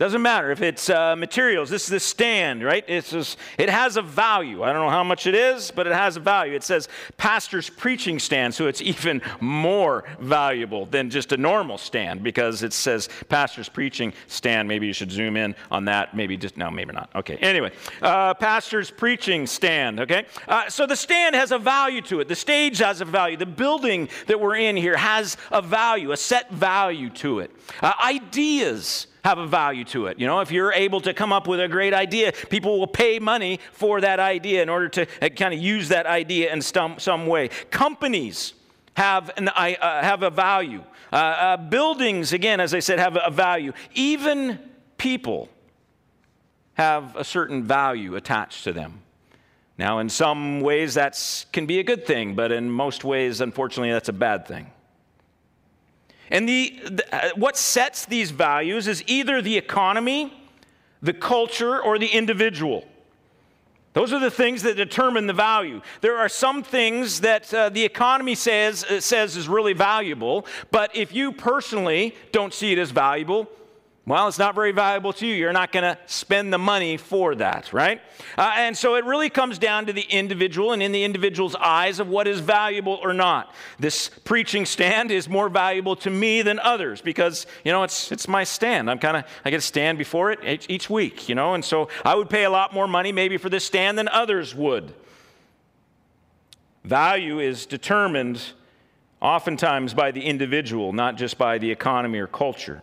[0.02, 1.70] Doesn't matter if it's uh, materials.
[1.70, 2.84] This is the stand, right?
[2.88, 4.64] It's just, it has a value.
[4.64, 6.56] I don't know how much it is, but it has a value.
[6.56, 12.24] It says pastor's preaching stand, so it's even more valuable than just a normal stand
[12.24, 14.68] because it says pastor's preaching stand.
[14.68, 16.16] Maybe you should zoom in on that.
[16.16, 17.12] Maybe just, no, maybe not.
[17.14, 17.72] Okay, anyway,
[18.02, 20.26] uh, pastor's preaching stand, okay?
[20.48, 22.28] Uh, so the stand has a value to it.
[22.28, 23.38] The stage has a value.
[23.38, 27.52] The building that we're in here has a value, a set value to it.
[27.84, 30.20] Uh, ideas have a value to it.
[30.20, 33.20] You know, if you're able to come up with a great idea, people will pay
[33.20, 37.00] money for that idea in order to uh, kind of use that idea in some,
[37.00, 37.50] some way.
[37.70, 38.54] Companies
[38.96, 40.84] have, an, uh, have a value.
[41.14, 43.74] Uh, uh, buildings, again, as I said, have a value.
[43.94, 44.60] Even
[44.98, 45.50] people
[46.76, 49.02] have a certain value attached to them.
[49.78, 53.92] Now, in some ways, that can be a good thing, but in most ways, unfortunately,
[53.92, 54.72] that's a bad thing.
[56.32, 60.34] And the, the, uh, what sets these values is either the economy,
[61.02, 62.88] the culture, or the individual.
[63.94, 65.82] Those are the things that determine the value.
[66.00, 70.96] There are some things that uh, the economy says, uh, says is really valuable, but
[70.96, 73.50] if you personally don't see it as valuable,
[74.08, 75.36] well, it's not very valuable to you.
[75.36, 78.02] You're not going to spend the money for that, right?
[78.36, 82.00] Uh, and so it really comes down to the individual and in the individual's eyes
[82.00, 83.54] of what is valuable or not.
[83.78, 88.28] This preaching stand is more valuable to me than others because, you know, it's, it's
[88.28, 88.90] my stand.
[88.90, 91.64] I'm kind of, I get to stand before it each, each week, you know, and
[91.64, 94.96] so I would pay a lot more money maybe for this stand than others would.
[96.84, 98.42] Value is determined
[99.22, 102.82] oftentimes by the individual, not just by the economy or culture.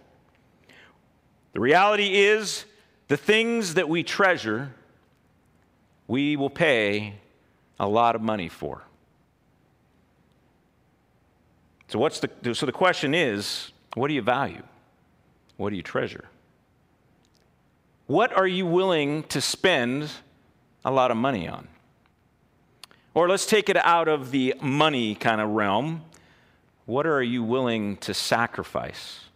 [1.52, 2.64] The reality is,
[3.08, 4.72] the things that we treasure,
[6.06, 7.14] we will pay
[7.80, 8.82] a lot of money for.
[11.88, 14.62] So, what's the, so the question is what do you value?
[15.56, 16.26] What do you treasure?
[18.06, 20.10] What are you willing to spend
[20.84, 21.68] a lot of money on?
[23.14, 26.02] Or let's take it out of the money kind of realm.
[26.86, 29.27] What are you willing to sacrifice?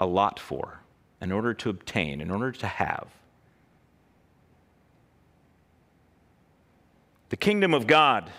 [0.00, 0.80] A lot for
[1.20, 3.08] in order to obtain, in order to have.
[7.28, 8.30] The kingdom of God,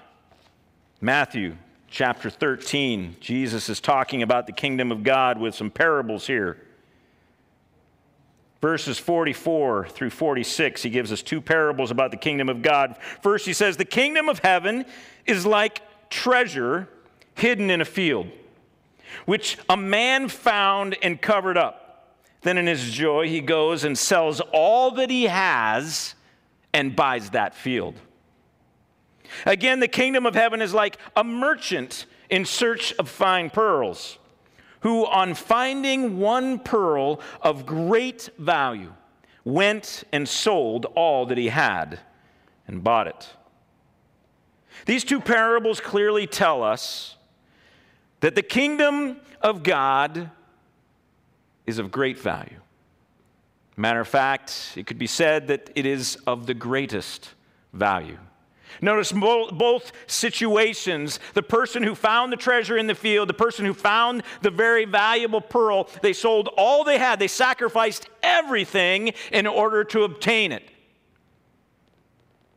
[1.02, 1.58] Matthew
[1.90, 6.58] chapter 13, Jesus is talking about the kingdom of God with some parables here.
[8.62, 12.98] Verses 44 through 46, he gives us two parables about the kingdom of God.
[13.22, 14.86] First, he says, The kingdom of heaven
[15.26, 16.88] is like treasure
[17.36, 18.28] hidden in a field
[19.26, 22.16] which a man found and covered up.
[22.42, 26.16] Then in his joy, he goes and sells all that he has
[26.74, 27.96] and buys that field.
[29.46, 34.18] Again, the kingdom of heaven is like a merchant in search of fine pearls,
[34.82, 38.94] who, on finding one pearl of great value,
[39.44, 42.00] went and sold all that he had
[42.68, 43.30] and bought it.
[44.86, 47.17] These two parables clearly tell us
[48.20, 50.32] that the kingdom of God
[51.66, 52.60] is of great value.
[53.76, 57.34] Matter of fact, it could be said that it is of the greatest
[57.74, 58.18] value.
[58.82, 63.74] Notice both situations the person who found the treasure in the field, the person who
[63.74, 67.20] found the very valuable pearl, they sold all they had.
[67.20, 70.64] They sacrificed everything in order to obtain it.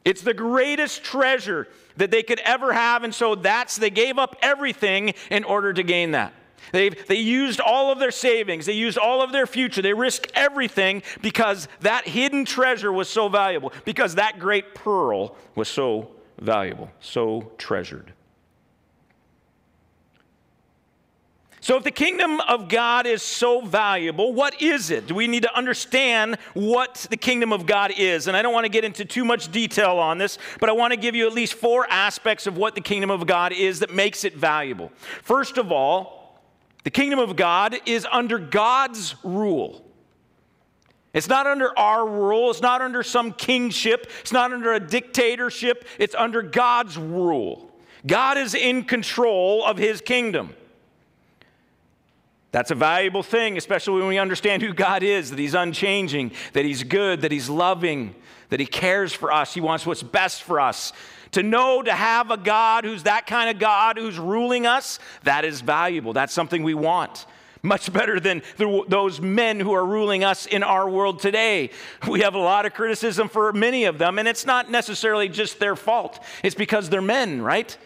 [0.05, 4.37] It's the greatest treasure that they could ever have, and so that's they gave up
[4.43, 6.33] everything in order to gain that.
[6.73, 10.31] They, they used all of their savings, they used all of their future, they risked
[10.35, 16.91] everything because that hidden treasure was so valuable, because that great pearl was so valuable,
[17.01, 18.13] so treasured.
[21.63, 25.07] So, if the kingdom of God is so valuable, what is it?
[25.07, 28.29] Do we need to understand what the kingdom of God is?
[28.29, 30.95] And I don't want to get into too much detail on this, but I want
[30.95, 33.93] to give you at least four aspects of what the kingdom of God is that
[33.93, 34.91] makes it valuable.
[35.23, 36.41] First of all,
[36.85, 39.85] the kingdom of God is under God's rule.
[41.13, 45.85] It's not under our rule, it's not under some kingship, it's not under a dictatorship,
[45.99, 47.71] it's under God's rule.
[48.07, 50.55] God is in control of his kingdom.
[52.53, 56.65] That's a valuable thing, especially when we understand who God is, that He's unchanging, that
[56.65, 58.15] He's good, that He's loving,
[58.49, 60.93] that He cares for us, He wants what's best for us.
[61.33, 65.45] To know, to have a God who's that kind of God who's ruling us, that
[65.45, 66.13] is valuable.
[66.13, 67.25] That's something we want.
[67.63, 71.71] Much better than those men who are ruling us in our world today.
[72.09, 75.61] We have a lot of criticism for many of them, and it's not necessarily just
[75.61, 76.21] their fault.
[76.43, 77.77] It's because they're men, right?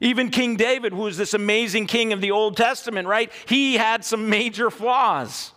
[0.00, 3.32] Even King David, who was this amazing king of the Old Testament, right?
[3.46, 5.52] He had some major flaws.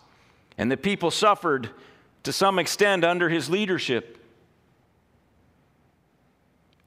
[0.56, 1.70] and the people suffered
[2.22, 4.18] to some extent under his leadership.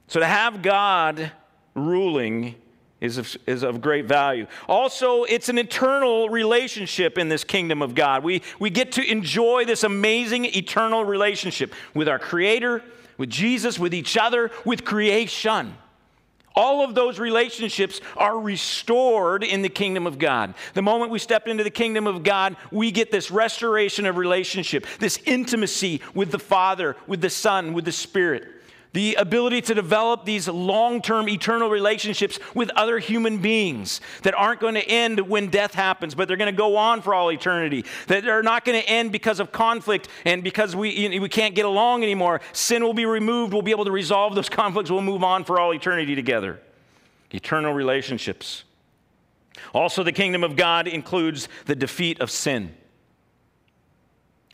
[0.06, 1.32] So to have God
[1.74, 2.54] ruling
[3.00, 4.46] is of, is of great value.
[4.68, 8.22] Also, it's an eternal relationship in this kingdom of God.
[8.22, 12.82] We, we get to enjoy this amazing eternal relationship with our Creator,
[13.18, 15.76] with Jesus, with each other, with creation.
[16.54, 20.54] All of those relationships are restored in the kingdom of God.
[20.74, 24.86] The moment we step into the kingdom of God, we get this restoration of relationship,
[25.00, 28.53] this intimacy with the Father, with the Son, with the Spirit
[28.94, 34.60] the ability to develop these long term eternal relationships with other human beings that aren't
[34.60, 37.84] going to end when death happens, but they're going to go on for all eternity,
[38.06, 41.28] that are not going to end because of conflict and because we, you know, we
[41.28, 42.40] can't get along anymore.
[42.52, 45.58] Sin will be removed, we'll be able to resolve those conflicts, we'll move on for
[45.58, 46.60] all eternity together.
[47.32, 48.62] Eternal relationships.
[49.74, 52.76] Also, the kingdom of God includes the defeat of sin.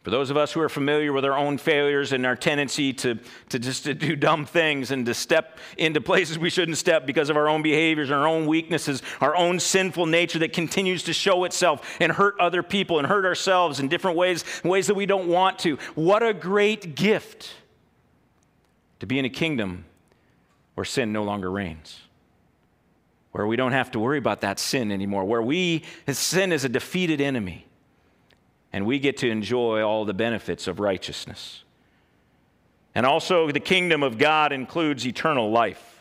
[0.02, 3.18] For those of us who are familiar with our own failures and our tendency to,
[3.50, 7.28] to just to do dumb things and to step into places we shouldn't step because
[7.28, 11.44] of our own behaviors, our own weaknesses, our own sinful nature that continues to show
[11.44, 15.28] itself and hurt other people and hurt ourselves in different ways, ways that we don't
[15.28, 15.76] want to.
[15.94, 17.52] What a great gift
[19.00, 19.84] to be in a kingdom
[20.76, 22.00] where sin no longer reigns.
[23.32, 26.68] Where we don't have to worry about that sin anymore, where we, sin is a
[26.70, 27.66] defeated enemy
[28.72, 31.64] and we get to enjoy all the benefits of righteousness.
[32.94, 35.99] And also, the kingdom of God includes eternal life.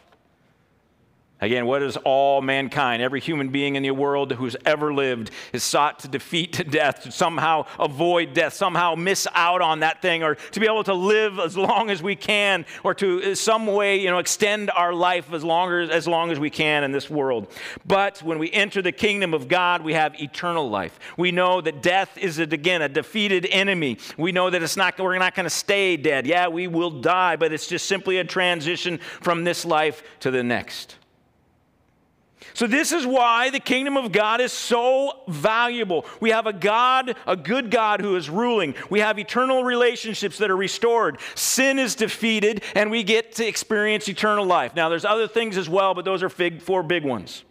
[1.42, 3.02] Again, what is all mankind?
[3.02, 7.04] Every human being in the world who's ever lived is sought to defeat to death,
[7.04, 10.94] to somehow avoid death, somehow miss out on that thing, or to be able to
[10.94, 14.94] live as long as we can, or to uh, some way, you know, extend our
[14.94, 17.50] life as long as, as long as we can in this world.
[17.88, 21.00] But when we enter the kingdom of God, we have eternal life.
[21.16, 23.98] We know that death is, again, a defeated enemy.
[24.18, 26.28] We know that it's not, we're not going to stay dead.
[26.28, 30.44] Yeah, we will die, but it's just simply a transition from this life to the
[30.44, 30.99] next.
[32.54, 36.06] So, this is why the kingdom of God is so valuable.
[36.20, 38.76] We have a God, a good God who is ruling.
[38.90, 41.20] We have eternal relationships that are restored.
[41.36, 44.76] Sin is defeated, and we get to experience eternal life.
[44.76, 47.44] Now, there's other things as well, but those are four big ones.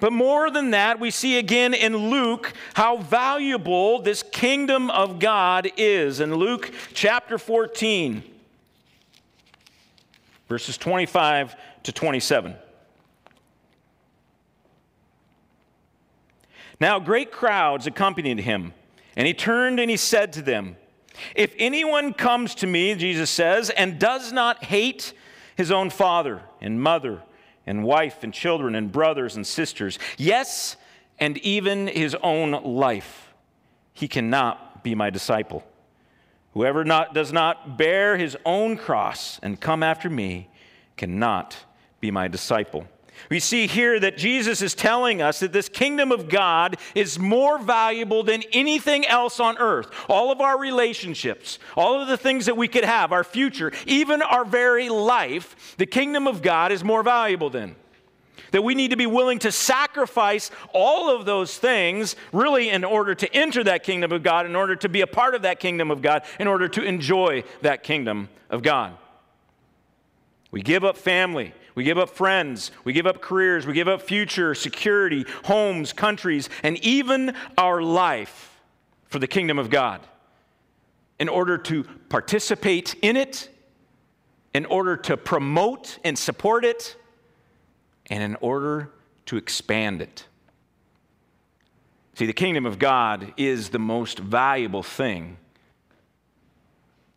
[0.00, 5.70] But more than that, we see again in Luke how valuable this kingdom of God
[5.76, 6.20] is.
[6.20, 8.22] In Luke chapter 14,
[10.48, 11.54] verses 25
[11.84, 12.56] to 27.
[16.80, 18.74] Now, great crowds accompanied him,
[19.16, 20.76] and he turned and he said to them,
[21.34, 25.12] If anyone comes to me, Jesus says, and does not hate
[25.56, 27.22] his own father and mother
[27.66, 30.76] and wife and children and brothers and sisters, yes,
[31.18, 33.32] and even his own life,
[33.92, 35.64] he cannot be my disciple.
[36.54, 40.48] Whoever not, does not bear his own cross and come after me
[40.96, 41.56] cannot
[42.00, 42.86] be my disciple.
[43.30, 47.58] We see here that Jesus is telling us that this kingdom of God is more
[47.58, 49.90] valuable than anything else on earth.
[50.08, 54.20] All of our relationships, all of the things that we could have, our future, even
[54.20, 57.76] our very life, the kingdom of God is more valuable than.
[58.50, 63.14] That we need to be willing to sacrifice all of those things, really, in order
[63.14, 65.90] to enter that kingdom of God, in order to be a part of that kingdom
[65.90, 68.96] of God, in order to enjoy that kingdom of God.
[70.52, 71.52] We give up family.
[71.74, 72.70] We give up friends.
[72.84, 73.66] We give up careers.
[73.66, 78.60] We give up future, security, homes, countries, and even our life
[79.06, 80.00] for the kingdom of God
[81.18, 83.48] in order to participate in it,
[84.52, 86.96] in order to promote and support it,
[88.10, 88.90] and in order
[89.26, 90.26] to expand it.
[92.14, 95.38] See, the kingdom of God is the most valuable thing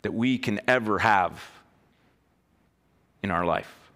[0.02, 1.44] that we can ever have
[3.22, 3.87] in our life.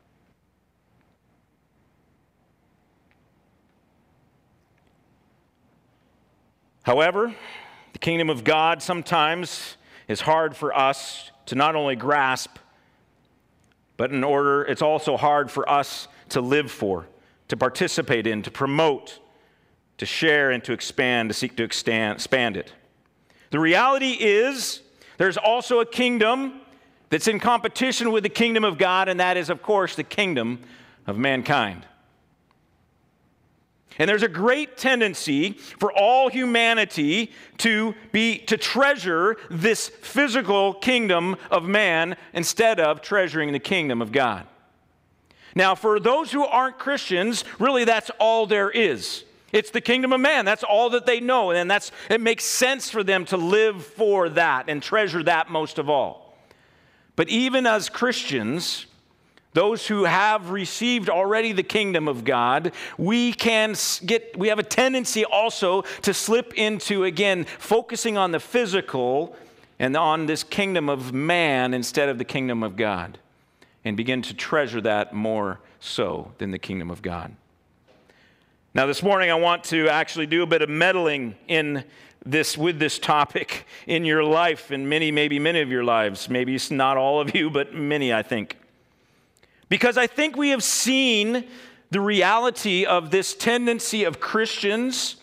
[6.92, 7.34] However,
[7.94, 9.78] the kingdom of God sometimes
[10.10, 12.58] is hard for us to not only grasp,
[13.96, 17.08] but in order, it's also hard for us to live for,
[17.48, 19.20] to participate in, to promote,
[20.00, 22.74] to share, and to expand, to seek to expand it.
[23.52, 24.82] The reality is,
[25.18, 26.60] there's also a kingdom
[27.10, 30.60] that's in competition with the kingdom of God, and that is, of course, the kingdom
[31.08, 31.86] of mankind.
[34.02, 41.36] And there's a great tendency for all humanity to be to treasure this physical kingdom
[41.52, 44.48] of man instead of treasuring the kingdom of God.
[45.54, 49.24] Now, for those who aren't Christians, really that's all there is.
[49.52, 50.46] It's the kingdom of man.
[50.46, 51.52] That's all that they know.
[51.52, 55.78] And that's it makes sense for them to live for that and treasure that most
[55.78, 56.36] of all.
[57.16, 58.88] But even as Christians,
[59.54, 63.76] those who have received already the kingdom of God, we can
[64.06, 69.36] get we have a tendency also to slip into again focusing on the physical
[69.80, 73.18] and on this kingdom of man instead of the kingdom of God
[73.84, 77.36] and begin to treasure that more so than the kingdom of God.
[78.74, 81.84] Now, this morning, I want to actually do a bit of meddling in
[82.26, 86.30] this with this topic in your life, and many, maybe many of your lives.
[86.30, 88.61] Maybe it's not all of you, but many, I think.
[89.72, 91.46] Because I think we have seen
[91.92, 95.16] the reality of this tendency of Christians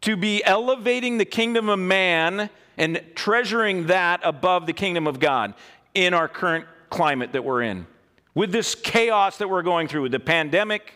[0.00, 5.54] to be elevating the kingdom of man and treasuring that above the kingdom of God
[5.94, 7.86] in our current climate that we're in.
[8.34, 10.94] With this chaos that we're going through, with the pandemic,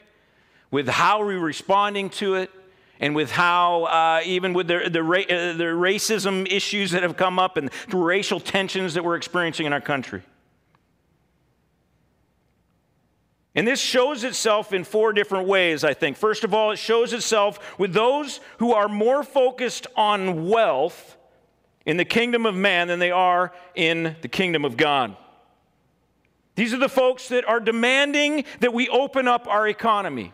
[0.73, 2.51] with how we're responding to it,
[2.99, 7.39] and with how, uh, even with the, the, uh, the racism issues that have come
[7.39, 10.23] up and the racial tensions that we're experiencing in our country.
[13.55, 16.17] And this shows itself in four different ways, I think.
[16.17, 21.19] First of all, it shows itself with those who are more focused on wealth
[21.85, 25.17] in the kingdom of man than they are in the kingdom of God.
[26.55, 30.33] These are the folks that are demanding that we open up our economy.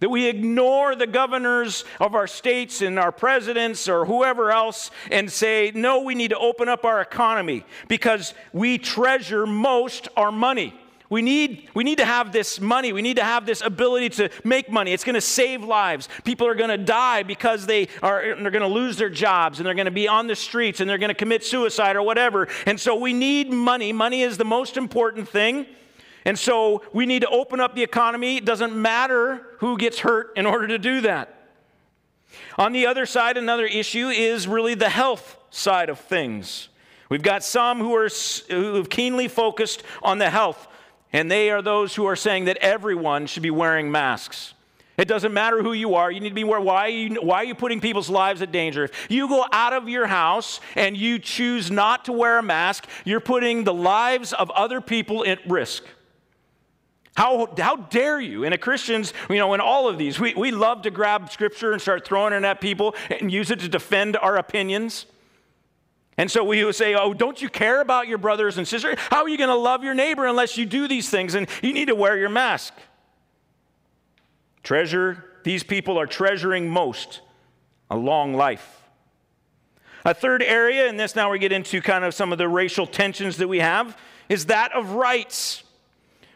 [0.00, 5.30] That we ignore the governors of our states and our presidents or whoever else and
[5.30, 10.78] say, no, we need to open up our economy because we treasure most our money.
[11.10, 12.92] We need, we need to have this money.
[12.92, 14.92] We need to have this ability to make money.
[14.92, 16.06] It's going to save lives.
[16.22, 19.66] People are going to die because they are they're going to lose their jobs and
[19.66, 22.46] they're going to be on the streets and they're going to commit suicide or whatever.
[22.66, 23.90] And so we need money.
[23.90, 25.66] Money is the most important thing.
[26.26, 28.36] And so we need to open up the economy.
[28.36, 31.34] It doesn't matter who gets hurt in order to do that.
[32.58, 36.68] On the other side, another issue is really the health side of things.
[37.08, 38.08] We've got some who are
[38.50, 40.68] who have keenly focused on the health,
[41.12, 44.54] and they are those who are saying that everyone should be wearing masks.
[44.98, 46.10] It doesn't matter who you are.
[46.10, 46.60] You need to be aware.
[46.60, 48.84] Why are you, why are you putting people's lives at danger?
[48.84, 52.84] If you go out of your house and you choose not to wear a mask,
[53.04, 55.84] you're putting the lives of other people at risk.
[57.16, 58.44] How, how dare you?
[58.44, 61.80] And Christians, you know, in all of these, we, we love to grab scripture and
[61.80, 65.06] start throwing it at people and use it to defend our opinions.
[66.18, 68.96] And so we would say, Oh, don't you care about your brothers and sisters?
[68.98, 71.34] How are you going to love your neighbor unless you do these things?
[71.34, 72.74] And you need to wear your mask.
[74.62, 77.20] Treasure, these people are treasuring most
[77.90, 78.82] a long life.
[80.04, 82.86] A third area, and this now we get into kind of some of the racial
[82.86, 83.96] tensions that we have,
[84.28, 85.62] is that of rights.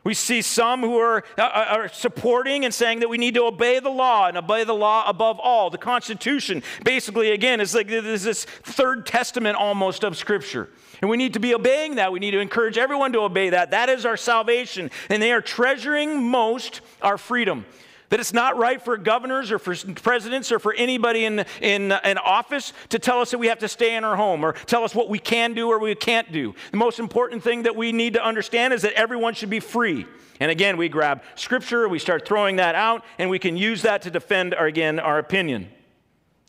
[0.04, 3.44] We see some who are, uh, uh, are, supporting and saying that we need to
[3.44, 5.70] obey the law and obey the law above all.
[5.70, 10.68] The Constitution, basically, again, is like there's this third testament almost of Scripture.
[11.00, 12.12] And we need to be obeying that.
[12.12, 13.70] We need to encourage everyone to obey that.
[13.70, 14.90] That is our salvation.
[15.08, 17.64] And they are treasuring most our freedom.
[18.12, 22.00] That it's not right for governors or for presidents or for anybody in, in uh,
[22.04, 24.84] an office to tell us that we have to stay in our home or tell
[24.84, 26.54] us what we can do or we can't do.
[26.72, 30.04] The most important thing that we need to understand is that everyone should be free.
[30.40, 34.02] And again, we grab scripture, we start throwing that out, and we can use that
[34.02, 35.70] to defend, our, again, our opinion.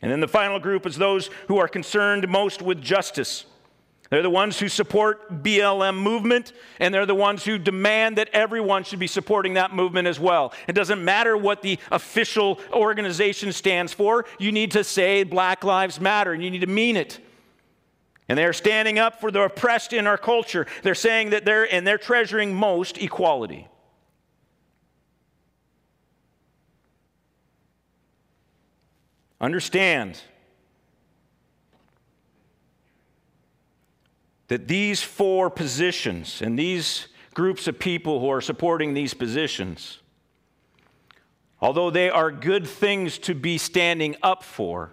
[0.02, 3.46] And then the final group is those who are concerned most with justice.
[4.14, 8.84] They're the ones who support BLM movement, and they're the ones who demand that everyone
[8.84, 10.54] should be supporting that movement as well.
[10.68, 14.26] It doesn't matter what the official organization stands for.
[14.38, 17.18] You need to say Black Lives Matter, and you need to mean it.
[18.30, 20.68] And they are standing up for the oppressed in our culture.
[20.84, 23.68] They're saying that they're, and they're treasuring most equality.
[29.42, 30.22] Understand
[34.54, 39.98] that these four positions and these groups of people who are supporting these positions,
[41.60, 44.92] although they are good things to be standing up for,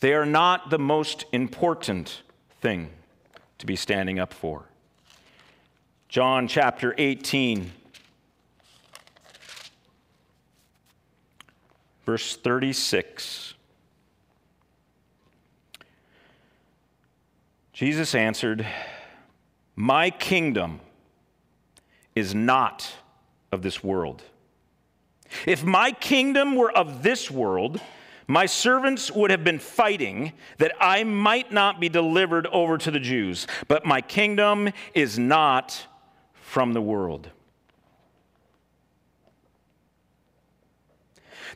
[0.00, 2.20] they are not the most important
[2.60, 2.90] thing
[3.56, 4.66] to be standing up for.
[6.10, 7.72] John chapter 18,
[12.04, 13.51] verse 36.
[17.72, 18.66] Jesus answered,
[19.74, 20.80] My kingdom
[22.14, 22.92] is not
[23.50, 24.22] of this world.
[25.46, 27.80] If my kingdom were of this world,
[28.26, 33.00] my servants would have been fighting that I might not be delivered over to the
[33.00, 33.46] Jews.
[33.68, 35.86] But my kingdom is not
[36.34, 37.30] from the world.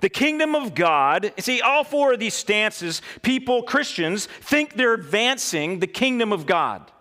[0.07, 5.81] The kingdom of God, see, all four of these stances, people, Christians, think they're advancing
[5.81, 6.93] the kingdom of God.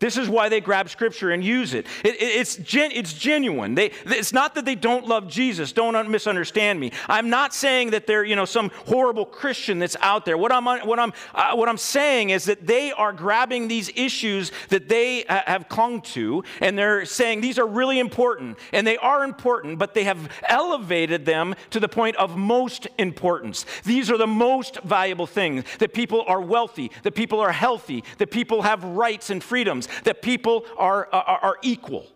[0.00, 1.84] This is why they grab scripture and use it.
[2.04, 3.74] it, it it's, gen, it's genuine.
[3.74, 5.72] They, it's not that they don't love Jesus.
[5.72, 6.92] Don't misunderstand me.
[7.08, 10.38] I'm not saying that they're you know, some horrible Christian that's out there.
[10.38, 14.52] What I'm, what, I'm, uh, what I'm saying is that they are grabbing these issues
[14.68, 18.56] that they ha- have clung to, and they're saying these are really important.
[18.72, 23.66] And they are important, but they have elevated them to the point of most importance.
[23.84, 28.30] These are the most valuable things that people are wealthy, that people are healthy, that
[28.30, 32.06] people have rights and freedoms that people are, are, are equal.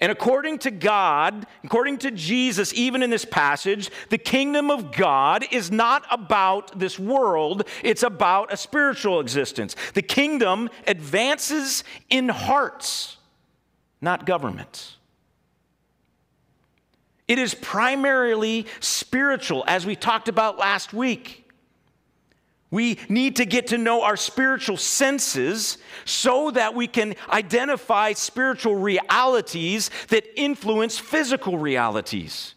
[0.00, 5.44] And according to God, according to Jesus, even in this passage, the kingdom of God
[5.50, 9.76] is not about this world, it's about a spiritual existence.
[9.92, 13.18] The kingdom advances in hearts,
[14.00, 14.96] not governments.
[17.28, 21.39] It is primarily spiritual, as we talked about last week.
[22.70, 28.76] We need to get to know our spiritual senses so that we can identify spiritual
[28.76, 32.54] realities that influence physical realities.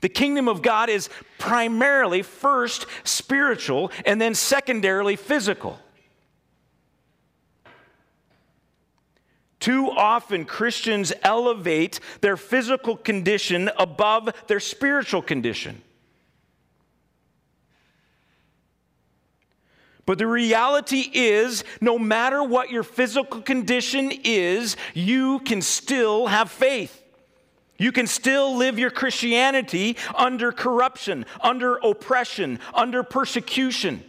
[0.00, 5.78] The kingdom of God is primarily first spiritual and then secondarily physical.
[9.60, 15.82] Too often, Christians elevate their physical condition above their spiritual condition.
[20.08, 26.50] But the reality is, no matter what your physical condition is, you can still have
[26.50, 27.04] faith.
[27.76, 34.02] You can still live your Christianity under corruption, under oppression, under persecution.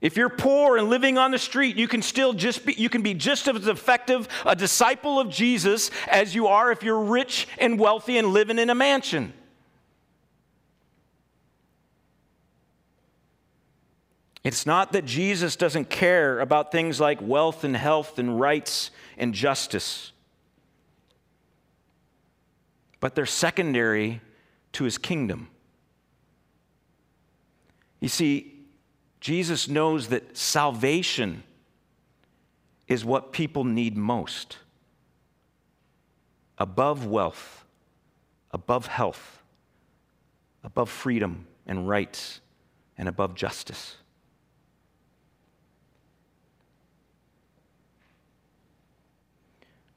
[0.00, 3.02] If you're poor and living on the street, you can still just be, you can
[3.02, 7.78] be just as effective a disciple of Jesus as you are if you're rich and
[7.78, 9.32] wealthy and living in a mansion.
[14.44, 19.32] It's not that Jesus doesn't care about things like wealth and health and rights and
[19.32, 20.12] justice,
[23.00, 24.20] but they're secondary
[24.72, 25.48] to his kingdom.
[28.00, 28.52] You see,
[29.20, 31.42] Jesus knows that salvation
[32.86, 34.58] is what people need most
[36.58, 37.64] above wealth,
[38.50, 39.42] above health,
[40.62, 42.40] above freedom and rights,
[42.98, 43.96] and above justice.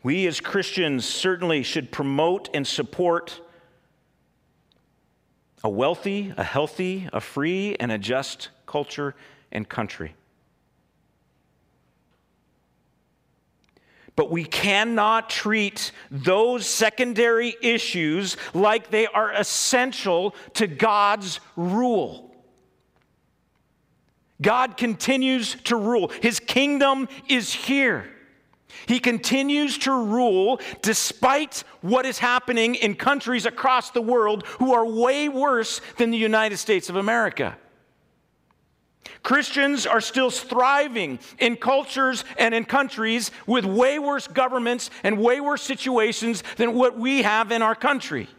[0.07, 3.41] We as Christians certainly should promote and support
[5.65, 9.15] a wealthy, a healthy, a free, and a just culture
[9.51, 10.15] and country.
[14.15, 22.33] But we cannot treat those secondary issues like they are essential to God's rule.
[24.41, 28.09] God continues to rule, His kingdom is here.
[28.87, 34.85] He continues to rule despite what is happening in countries across the world who are
[34.85, 37.57] way worse than the United States of America.
[39.23, 45.41] Christians are still thriving in cultures and in countries with way worse governments and way
[45.41, 48.29] worse situations than what we have in our country.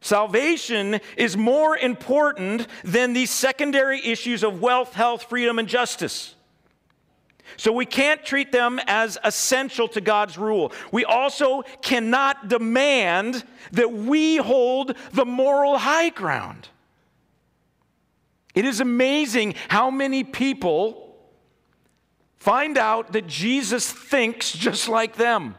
[0.00, 6.33] Salvation is more important than these secondary issues of wealth, health, freedom, and justice.
[7.56, 10.72] So we can't treat them as essential to God's rule.
[10.92, 16.68] We also cannot demand that we hold the moral high ground.
[18.54, 21.16] It is amazing how many people
[22.36, 25.56] find out that Jesus thinks just like them.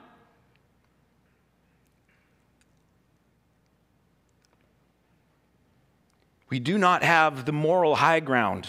[6.49, 8.67] We do not have the moral high ground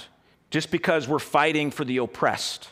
[0.50, 2.68] just because we're fighting for the oppressed.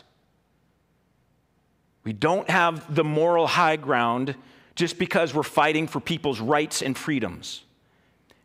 [2.04, 4.34] We don't have the moral high ground
[4.74, 7.64] just because we're fighting for people's rights and freedoms.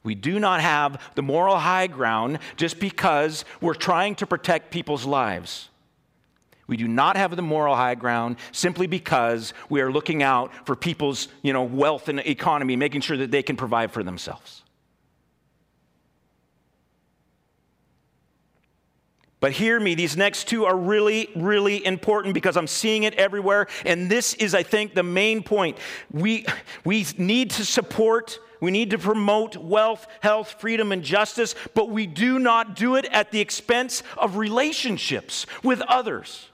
[0.03, 5.05] We do not have the moral high ground just because we're trying to protect people's
[5.05, 5.69] lives.
[6.67, 10.75] We do not have the moral high ground simply because we are looking out for
[10.75, 14.63] people's you know, wealth and economy, making sure that they can provide for themselves.
[19.39, 23.67] But hear me, these next two are really, really important because I'm seeing it everywhere.
[23.85, 25.77] And this is, I think, the main point.
[26.11, 26.45] We,
[26.83, 32.05] we need to support, we need to promote wealth, health, freedom, and justice, but we
[32.05, 36.49] do not do it at the expense of relationships with others.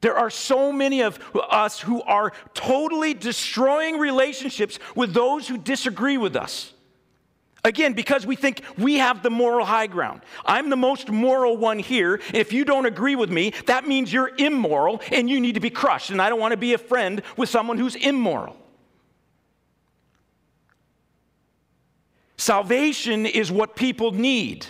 [0.00, 1.18] There are so many of
[1.50, 6.73] us who are totally destroying relationships with those who disagree with us.
[7.64, 10.20] Again, because we think we have the moral high ground.
[10.44, 12.20] I'm the most moral one here.
[12.34, 15.70] If you don't agree with me, that means you're immoral and you need to be
[15.70, 16.10] crushed.
[16.10, 18.56] And I don't want to be a friend with someone who's immoral.
[22.36, 24.66] Salvation is what people need.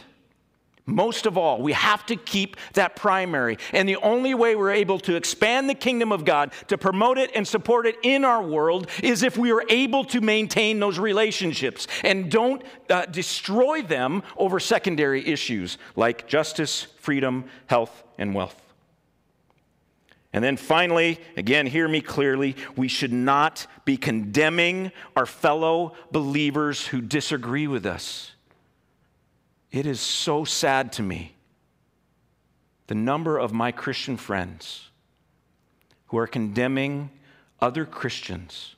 [0.86, 3.56] Most of all, we have to keep that primary.
[3.72, 7.30] And the only way we're able to expand the kingdom of God, to promote it
[7.34, 11.86] and support it in our world, is if we are able to maintain those relationships
[12.02, 18.60] and don't uh, destroy them over secondary issues like justice, freedom, health, and wealth.
[20.34, 26.88] And then finally, again, hear me clearly, we should not be condemning our fellow believers
[26.88, 28.33] who disagree with us.
[29.74, 31.34] It is so sad to me
[32.86, 34.88] the number of my Christian friends
[36.06, 37.10] who are condemning
[37.60, 38.76] other Christians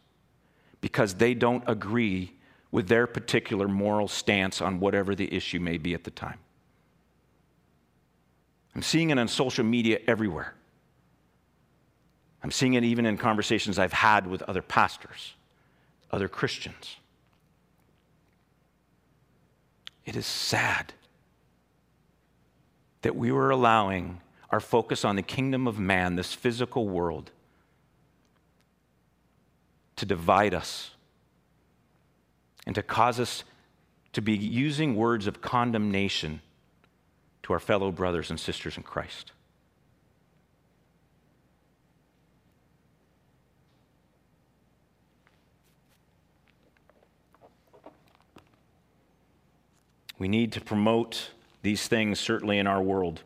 [0.81, 2.33] because they don't agree
[2.71, 6.39] with their particular moral stance on whatever the issue may be at the time.
[8.75, 10.55] I'm seeing it on social media everywhere.
[12.43, 15.35] I'm seeing it even in conversations I've had with other pastors,
[16.11, 16.97] other Christians.
[20.07, 20.95] It is sad
[23.03, 27.33] that we were allowing our focus on the kingdom of man, this physical world,
[29.97, 30.93] to divide us
[32.67, 33.45] and to cause us
[34.13, 36.41] to be using words of condemnation
[37.43, 39.33] to our fellow brothers and sisters in Christ.
[50.19, 51.31] We need to promote
[51.63, 53.23] these things, certainly in our world.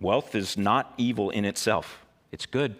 [0.00, 2.76] Wealth is not evil in itself, it's good.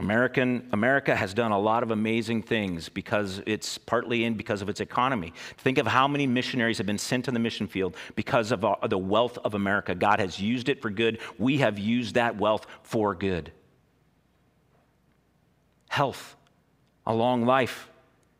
[0.00, 4.68] American, America has done a lot of amazing things because it's partly in because of
[4.68, 5.32] its economy.
[5.56, 8.76] Think of how many missionaries have been sent to the mission field because of uh,
[8.88, 9.96] the wealth of America.
[9.96, 11.18] God has used it for good.
[11.36, 13.50] We have used that wealth for good.
[15.88, 16.36] Health,
[17.04, 17.90] a long life,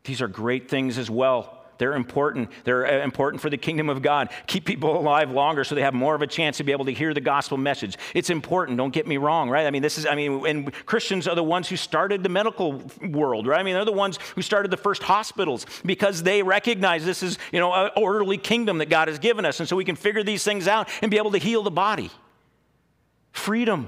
[0.05, 1.58] these are great things as well.
[1.79, 2.49] They're important.
[2.65, 4.29] They're uh, important for the kingdom of God.
[4.47, 6.93] Keep people alive longer so they have more of a chance to be able to
[6.93, 7.97] hear the gospel message.
[8.13, 8.77] It's important.
[8.77, 9.65] Don't get me wrong, right?
[9.65, 12.83] I mean, this is, I mean, and Christians are the ones who started the medical
[13.09, 13.59] world, right?
[13.59, 17.39] I mean, they're the ones who started the first hospitals because they recognize this is,
[17.51, 19.59] you know, an orderly kingdom that God has given us.
[19.59, 22.11] And so we can figure these things out and be able to heal the body.
[23.31, 23.87] Freedom.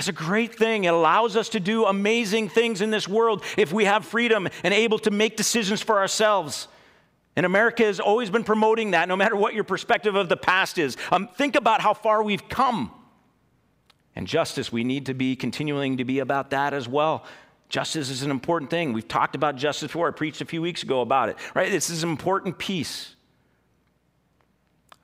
[0.00, 0.84] That's a great thing.
[0.84, 4.72] It allows us to do amazing things in this world if we have freedom and
[4.72, 6.68] able to make decisions for ourselves.
[7.36, 10.78] And America has always been promoting that, no matter what your perspective of the past
[10.78, 10.96] is.
[11.12, 12.90] Um, think about how far we've come.
[14.16, 17.26] And justice, we need to be continuing to be about that as well.
[17.68, 18.94] Justice is an important thing.
[18.94, 20.08] We've talked about justice before.
[20.08, 21.70] I preached a few weeks ago about it, right?
[21.70, 23.16] This is an important piece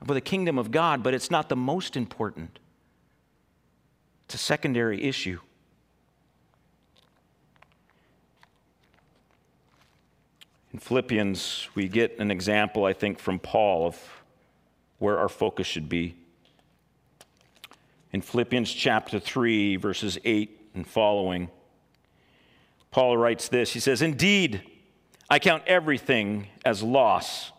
[0.07, 2.61] for the kingdom of God, but it's not the most important.
[4.27, 5.39] It's a secondary issue.
[10.73, 13.99] In Philippians, we get an example, I think, from Paul of
[14.99, 16.17] where our focus should be.
[18.13, 21.49] In Philippians chapter 3, verses 8 and following,
[22.91, 24.63] Paul writes this He says, Indeed,
[25.31, 27.53] I count everything as loss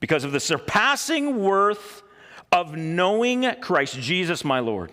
[0.00, 2.02] because of the surpassing worth
[2.50, 4.92] of knowing Christ Jesus my Lord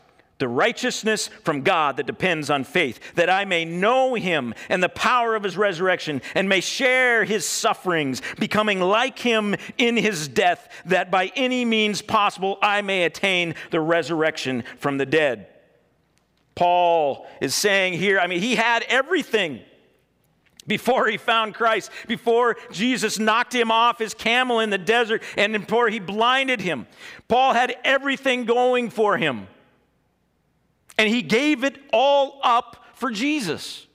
[0.41, 4.89] the righteousness from God that depends on faith, that I may know him and the
[4.89, 10.67] power of his resurrection, and may share his sufferings, becoming like him in his death,
[10.85, 15.47] that by any means possible I may attain the resurrection from the dead.
[16.55, 19.61] Paul is saying here, I mean, he had everything
[20.67, 25.53] before he found Christ, before Jesus knocked him off his camel in the desert, and
[25.53, 26.87] before he blinded him.
[27.27, 29.47] Paul had everything going for him.
[31.01, 33.87] And he gave it all up for Jesus.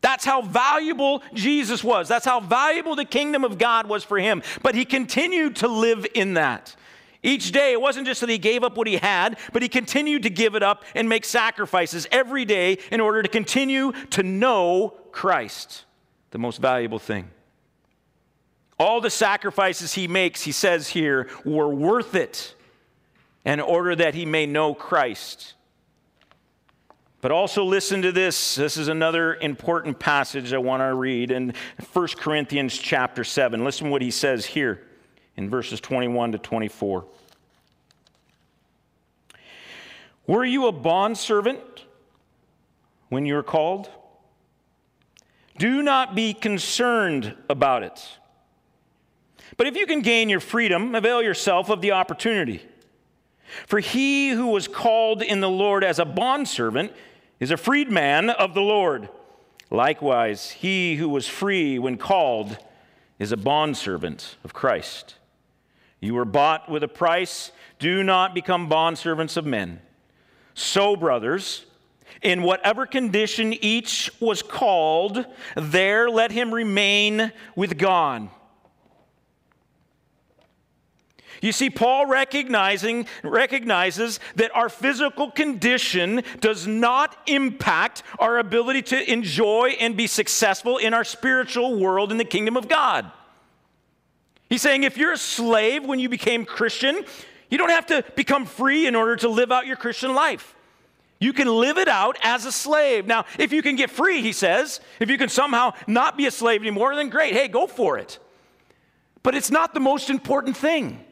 [0.00, 2.08] That's how valuable Jesus was.
[2.08, 4.42] That's how valuable the kingdom of God was for him.
[4.62, 6.74] But he continued to live in that.
[7.22, 10.22] Each day, it wasn't just that he gave up what he had, but he continued
[10.22, 14.94] to give it up and make sacrifices every day in order to continue to know
[15.12, 15.84] Christ.
[16.30, 17.28] the most valuable thing.
[18.78, 22.54] All the sacrifices he makes, he says here, were worth it
[23.44, 25.52] in order that he may know Christ.
[27.26, 28.54] But also listen to this.
[28.54, 31.54] This is another important passage I want to read in
[31.92, 33.64] 1 Corinthians chapter 7.
[33.64, 34.86] Listen what he says here
[35.36, 37.04] in verses 21 to 24.
[40.28, 41.58] Were you a bondservant
[43.08, 43.90] when you were called?
[45.58, 48.08] Do not be concerned about it.
[49.56, 52.62] But if you can gain your freedom, avail yourself of the opportunity.
[53.66, 56.92] For he who was called in the Lord as a bondservant
[57.40, 59.08] is a freedman of the Lord.
[59.70, 62.58] Likewise, he who was free when called
[63.18, 65.16] is a bondservant of Christ.
[66.00, 67.50] You were bought with a price.
[67.78, 69.80] Do not become bondservants of men.
[70.54, 71.66] So, brothers,
[72.22, 75.26] in whatever condition each was called,
[75.56, 78.28] there let him remain with God.
[81.42, 89.12] You see, Paul recognizing, recognizes that our physical condition does not impact our ability to
[89.12, 93.10] enjoy and be successful in our spiritual world in the kingdom of God.
[94.48, 97.04] He's saying if you're a slave when you became Christian,
[97.50, 100.54] you don't have to become free in order to live out your Christian life.
[101.18, 103.06] You can live it out as a slave.
[103.06, 106.30] Now, if you can get free, he says, if you can somehow not be a
[106.30, 107.32] slave anymore, then great.
[107.32, 108.18] Hey, go for it.
[109.22, 111.02] But it's not the most important thing.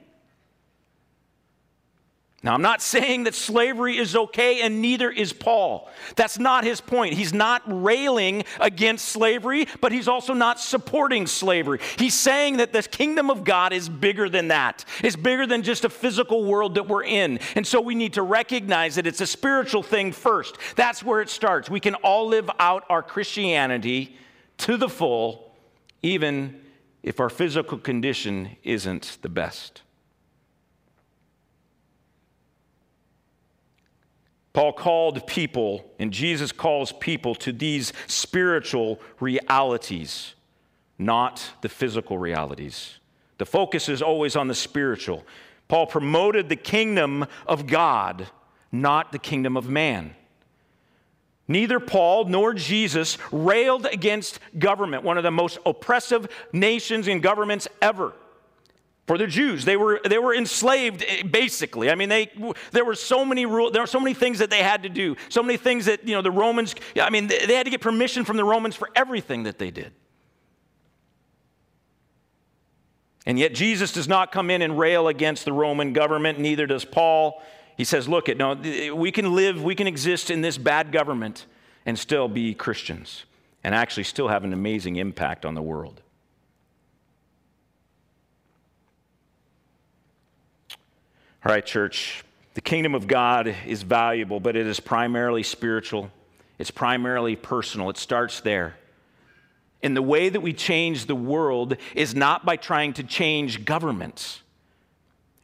[2.44, 5.88] Now, I'm not saying that slavery is okay, and neither is Paul.
[6.14, 7.14] That's not his point.
[7.14, 11.80] He's not railing against slavery, but he's also not supporting slavery.
[11.98, 15.86] He's saying that the kingdom of God is bigger than that, it's bigger than just
[15.86, 17.40] a physical world that we're in.
[17.54, 20.58] And so we need to recognize that it's a spiritual thing first.
[20.76, 21.70] That's where it starts.
[21.70, 24.18] We can all live out our Christianity
[24.58, 25.50] to the full,
[26.02, 26.60] even
[27.02, 29.80] if our physical condition isn't the best.
[34.54, 40.34] Paul called people, and Jesus calls people to these spiritual realities,
[40.96, 43.00] not the physical realities.
[43.38, 45.24] The focus is always on the spiritual.
[45.66, 48.28] Paul promoted the kingdom of God,
[48.70, 50.14] not the kingdom of man.
[51.48, 57.66] Neither Paul nor Jesus railed against government, one of the most oppressive nations and governments
[57.82, 58.12] ever
[59.06, 59.64] for the Jews.
[59.64, 61.90] They were, they were enslaved, eh, basically.
[61.90, 62.30] I mean, they,
[62.72, 65.16] there were so many rules, there were so many things that they had to do,
[65.28, 68.24] so many things that, you know, the Romans, I mean, they, had to get permission
[68.24, 69.92] from the Romans for everything that they did.
[73.26, 76.84] And yet Jesus does not come in and rail against the Roman government, neither does
[76.84, 77.42] Paul.
[77.76, 78.54] He says, look, no,
[78.94, 81.46] we can live, we can exist in this bad government
[81.86, 83.24] and still be Christians
[83.62, 86.02] and actually still have an amazing impact on the world.
[91.46, 96.10] All right, church, the kingdom of God is valuable, but it is primarily spiritual,
[96.58, 97.90] it's primarily personal.
[97.90, 98.76] It starts there.
[99.82, 104.40] And the way that we change the world is not by trying to change governments.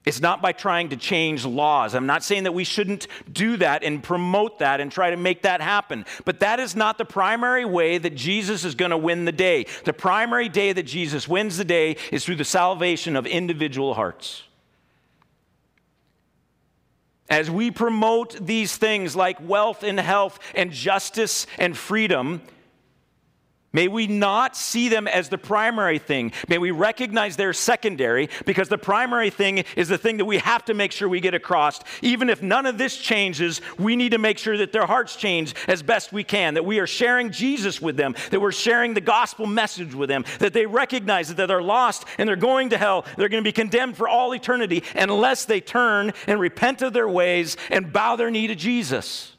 [0.06, 1.94] It's not by trying to change laws.
[1.94, 5.42] I'm not saying that we shouldn't do that and promote that and try to make
[5.42, 6.06] that happen.
[6.24, 9.66] But that is not the primary way that Jesus is going to win the day.
[9.84, 14.44] The primary day that Jesus wins the day is through the salvation of individual hearts.
[17.30, 22.42] As we promote these things like wealth and health and justice and freedom,
[23.72, 26.32] May we not see them as the primary thing.
[26.48, 30.64] May we recognize they're secondary because the primary thing is the thing that we have
[30.64, 31.80] to make sure we get across.
[32.02, 35.54] Even if none of this changes, we need to make sure that their hearts change
[35.68, 39.00] as best we can, that we are sharing Jesus with them, that we're sharing the
[39.00, 43.04] gospel message with them, that they recognize that they're lost and they're going to hell.
[43.16, 47.08] They're going to be condemned for all eternity unless they turn and repent of their
[47.08, 49.36] ways and bow their knee to Jesus.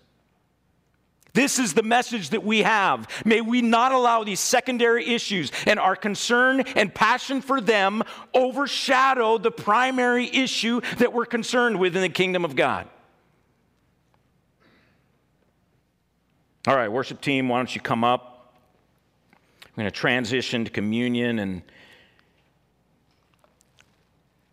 [1.33, 3.07] This is the message that we have.
[3.23, 8.03] May we not allow these secondary issues and our concern and passion for them
[8.33, 12.87] overshadow the primary issue that we're concerned with in the kingdom of God.
[16.67, 18.53] All right, worship team, why don't you come up?
[19.65, 21.61] I'm going to transition to communion and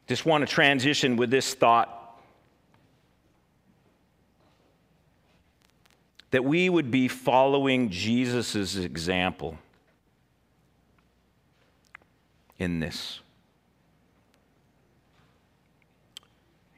[0.07, 1.98] just want to transition with this thought
[6.31, 9.59] that we would be following Jesus' example
[12.59, 13.21] in this.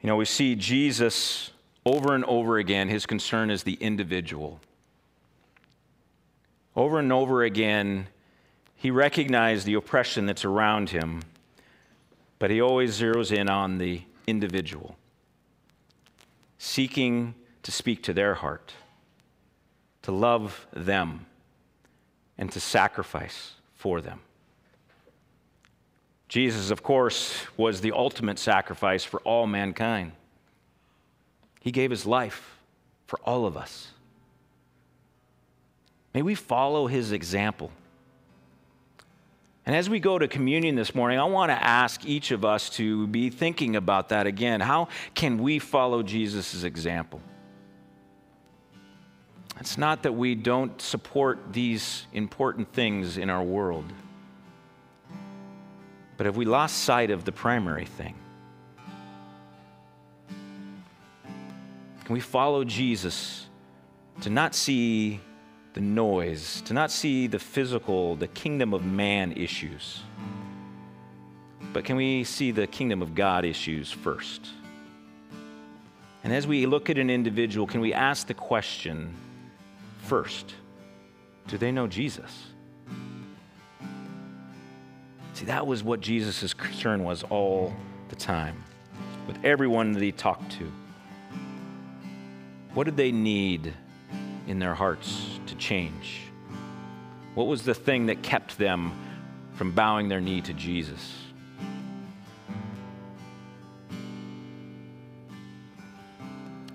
[0.01, 1.51] You know, we see Jesus
[1.85, 4.59] over and over again, his concern is the individual.
[6.75, 8.07] Over and over again,
[8.81, 11.21] He recognized the oppression that's around him,
[12.39, 14.95] but he always zeroes in on the individual,
[16.57, 18.73] seeking to speak to their heart,
[20.03, 21.25] to love them,
[22.37, 24.19] and to sacrifice for them.
[26.27, 30.13] Jesus, of course, was the ultimate sacrifice for all mankind.
[31.59, 32.57] He gave his life
[33.05, 33.89] for all of us.
[36.13, 37.69] May we follow his example.
[39.65, 42.69] And as we go to communion this morning, I want to ask each of us
[42.71, 44.59] to be thinking about that again.
[44.61, 47.21] How can we follow Jesus' example?
[49.61, 53.85] It's not that we don't support these important things in our world.
[56.17, 58.15] But have we lost sight of the primary thing?
[62.05, 63.45] Can we follow Jesus
[64.21, 65.19] to not see
[65.73, 70.01] the noise, to not see the physical, the kingdom of man issues,
[71.71, 74.47] but can we see the kingdom of God issues first?
[76.23, 79.13] And as we look at an individual, can we ask the question
[80.11, 80.55] first
[81.47, 82.47] do they know Jesus?
[85.35, 87.73] See, that was what Jesus' concern was all
[88.09, 88.61] the time
[89.25, 90.69] with everyone that he talked to.
[92.73, 93.73] What did they need
[94.47, 96.23] in their hearts to change?
[97.33, 98.91] What was the thing that kept them
[99.53, 101.20] from bowing their knee to Jesus?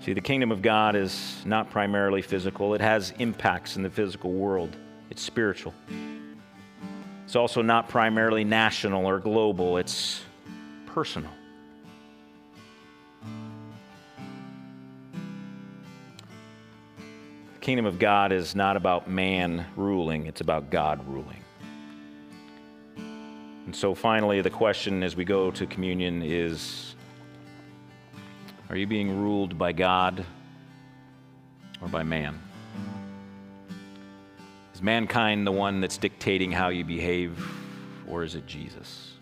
[0.07, 4.31] See, the kingdom of God is not primarily physical, it has impacts in the physical
[4.31, 4.73] world,
[5.09, 5.73] it's spiritual.
[7.25, 10.21] It's also not primarily national or global, it's
[10.85, 11.29] personal.
[17.55, 21.43] The kingdom of God is not about man ruling, it's about God ruling.
[22.95, 26.86] And so finally, the question as we go to communion is
[28.69, 30.25] Are you being ruled by God
[31.81, 32.37] or by man?
[34.73, 37.39] Is mankind the one that's dictating how you behave,
[38.09, 39.13] or is it Jesus?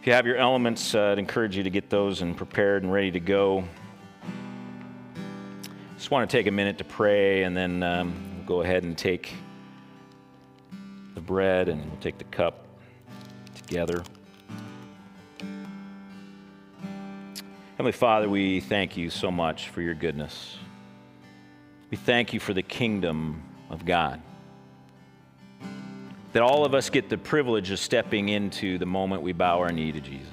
[0.00, 2.92] If you have your elements, uh, I'd encourage you to get those and prepared and
[2.92, 3.64] ready to go.
[5.96, 8.96] Just want to take a minute to pray, and then um, we'll go ahead and
[8.96, 9.34] take
[11.14, 12.64] the bread and we'll take the cup
[13.54, 14.04] together.
[17.82, 20.56] Heavenly Father, we thank you so much for your goodness.
[21.90, 24.22] We thank you for the kingdom of God.
[26.32, 29.72] That all of us get the privilege of stepping into the moment we bow our
[29.72, 30.28] knee to Jesus.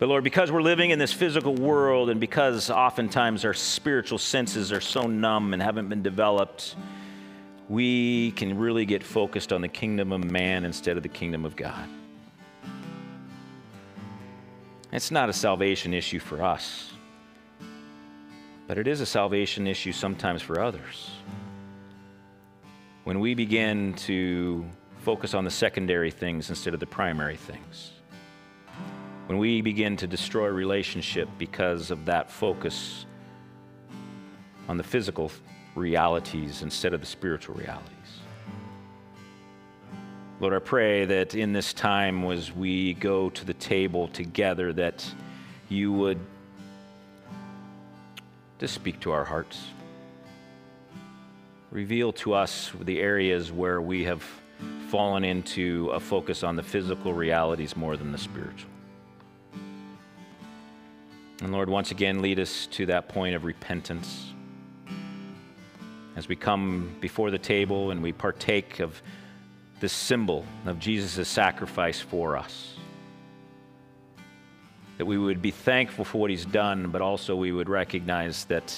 [0.00, 4.72] But Lord, because we're living in this physical world and because oftentimes our spiritual senses
[4.72, 6.74] are so numb and haven't been developed,
[7.68, 11.54] we can really get focused on the kingdom of man instead of the kingdom of
[11.54, 11.88] God.
[14.92, 16.92] It's not a salvation issue for us.
[18.66, 21.10] But it is a salvation issue sometimes for others.
[23.04, 24.64] When we begin to
[24.98, 27.92] focus on the secondary things instead of the primary things.
[29.26, 33.06] When we begin to destroy relationship because of that focus
[34.68, 35.30] on the physical
[35.76, 37.95] realities instead of the spiritual realities.
[40.38, 45.10] Lord, I pray that in this time as we go to the table together that
[45.70, 46.20] you would
[48.58, 49.68] just speak to our hearts.
[51.70, 54.22] Reveal to us the areas where we have
[54.88, 58.68] fallen into a focus on the physical realities more than the spiritual.
[61.40, 64.34] And Lord, once again, lead us to that point of repentance.
[66.14, 69.00] As we come before the table and we partake of
[69.80, 72.76] this symbol of Jesus' sacrifice for us
[74.98, 78.74] that we would be thankful for what he's done, but also we would recognize that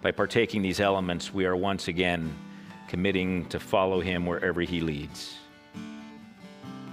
[0.00, 2.34] by partaking these elements, we are once again
[2.88, 5.34] committing to follow him wherever he leads.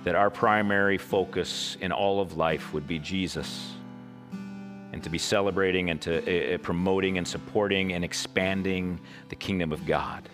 [0.04, 3.74] That our primary focus in all of life would be Jesus,
[4.32, 9.00] and to be celebrating and to uh, promoting and supporting and expanding
[9.30, 10.28] the kingdom of God.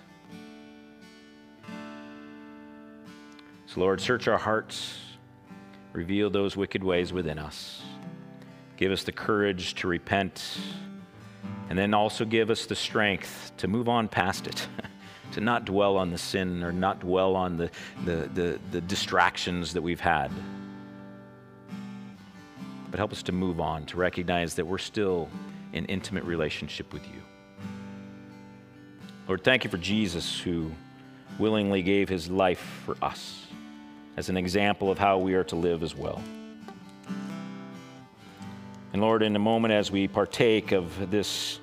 [3.74, 4.98] So, Lord, search our hearts,
[5.94, 7.84] reveal those wicked ways within us.
[8.78, 10.58] Give us the courage to repent,
[11.70, 14.68] and then also give us the strength to move on past it,
[15.34, 17.70] to not dwell on the sin or not dwell on the,
[18.06, 20.32] the, the, the distractions that we've had.
[22.90, 25.30] But help us to move on, to recognize that we're still
[25.74, 27.22] in intimate relationship with you.
[29.28, 30.72] Lord, thank you for Jesus who
[31.38, 33.46] willingly gave his life for us
[34.18, 36.22] as an example of how we are to live as well.
[38.92, 41.60] And Lord, in a moment as we partake of this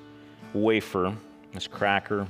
[0.53, 1.13] wafer,
[1.53, 2.25] this cracker,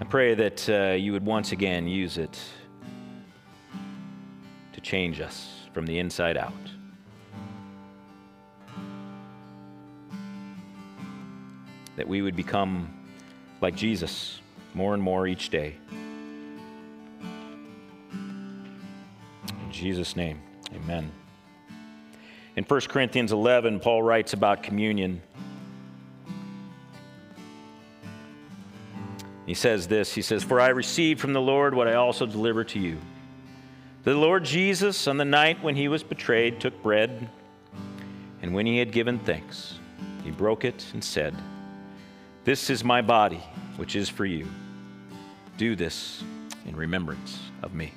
[0.00, 2.38] I pray that uh, you would once again use it
[4.72, 6.52] to change us from the inside out.
[11.96, 12.92] That we would become
[13.60, 14.40] like Jesus
[14.74, 15.76] more and more each day.
[19.72, 20.40] Jesus' name,
[20.74, 21.10] amen.
[22.56, 25.22] In 1 Corinthians 11, Paul writes about communion.
[29.46, 32.68] He says this He says, For I received from the Lord what I also delivered
[32.68, 32.98] to you.
[34.04, 37.28] The Lord Jesus, on the night when he was betrayed, took bread,
[38.42, 39.78] and when he had given thanks,
[40.24, 41.34] he broke it and said,
[42.44, 43.42] This is my body,
[43.76, 44.48] which is for you.
[45.56, 46.24] Do this
[46.66, 47.92] in remembrance of me.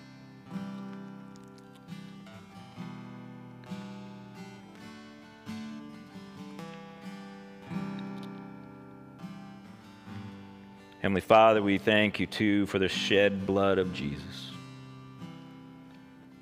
[11.06, 14.50] Heavenly Father, we thank you too for the shed blood of Jesus,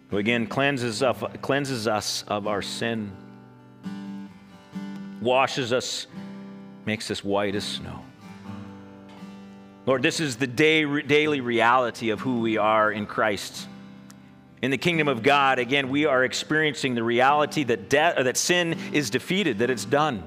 [0.07, 1.03] who again cleanses,
[1.41, 3.11] cleanses us of our sin,
[5.19, 6.07] washes us,
[6.85, 8.06] makes us white as snow.
[9.85, 13.68] Lord, this is the day, daily reality of who we are in Christ.
[14.61, 19.10] In the kingdom of God, again, we are experiencing the reality that, that sin is
[19.10, 20.23] defeated, that it's done.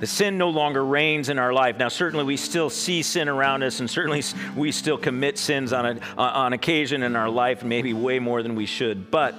[0.00, 1.76] The sin no longer reigns in our life.
[1.76, 4.22] Now, certainly we still see sin around us, and certainly
[4.56, 8.42] we still commit sins on, a, uh, on occasion in our life, maybe way more
[8.42, 9.10] than we should.
[9.10, 9.34] But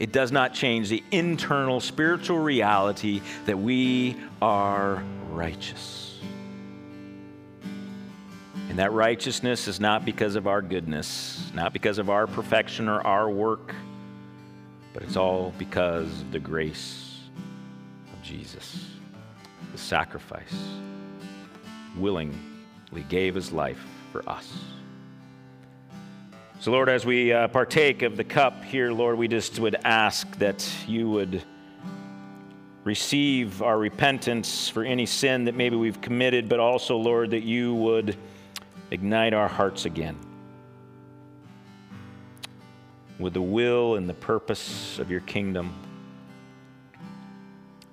[0.00, 6.18] it does not change the internal spiritual reality that we are righteous.
[8.68, 13.00] And that righteousness is not because of our goodness, not because of our perfection or
[13.00, 13.76] our work,
[14.92, 17.20] but it's all because of the grace
[18.12, 18.87] of Jesus
[19.78, 20.54] the sacrifice,
[21.96, 22.34] willingly
[23.08, 23.80] gave his life
[24.10, 24.52] for us.
[26.58, 30.28] So, Lord, as we uh, partake of the cup here, Lord, we just would ask
[30.38, 31.44] that you would
[32.82, 37.74] receive our repentance for any sin that maybe we've committed, but also, Lord, that you
[37.74, 38.16] would
[38.90, 40.18] ignite our hearts again
[43.20, 45.72] with the will and the purpose of your kingdom,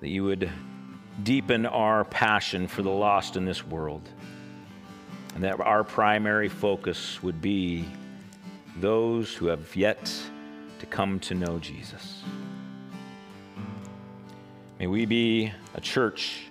[0.00, 0.50] that you would
[1.22, 4.08] deepen our passion for the lost in this world.
[5.34, 7.84] And that our primary focus would be
[8.76, 10.12] those who have yet
[10.78, 12.22] to come to know Jesus.
[14.78, 16.42] May we be a church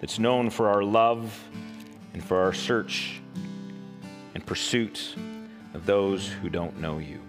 [0.00, 1.38] that's known for our love
[2.12, 3.20] and for our search
[4.34, 5.14] and pursuit
[5.74, 7.20] of those who don't know you.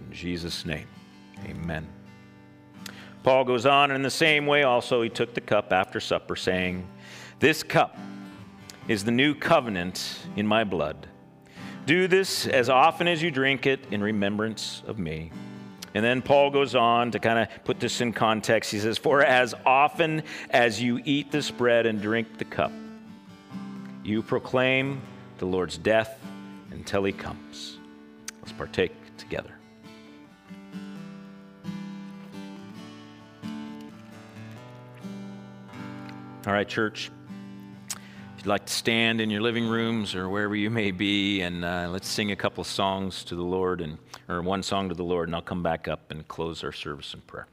[0.00, 0.88] In Jesus' name,
[1.44, 1.86] amen.
[3.22, 6.36] Paul goes on, and in the same way also he took the cup after supper,
[6.36, 6.86] saying,
[7.38, 7.98] This cup
[8.88, 11.06] is the new covenant in my blood.
[11.86, 15.32] Do this as often as you drink it in remembrance of me.
[15.94, 18.70] And then Paul goes on to kind of put this in context.
[18.70, 22.72] He says, For as often as you eat this bread and drink the cup,
[24.04, 25.02] you proclaim
[25.38, 26.20] the Lord's death
[26.70, 27.78] until he comes.
[28.40, 29.59] Let's partake together.
[36.46, 37.10] All right, church.
[37.90, 37.98] If
[38.38, 41.90] you'd like to stand in your living rooms or wherever you may be, and uh,
[41.90, 45.04] let's sing a couple of songs to the Lord, and or one song to the
[45.04, 47.46] Lord, and I'll come back up and close our service in prayer.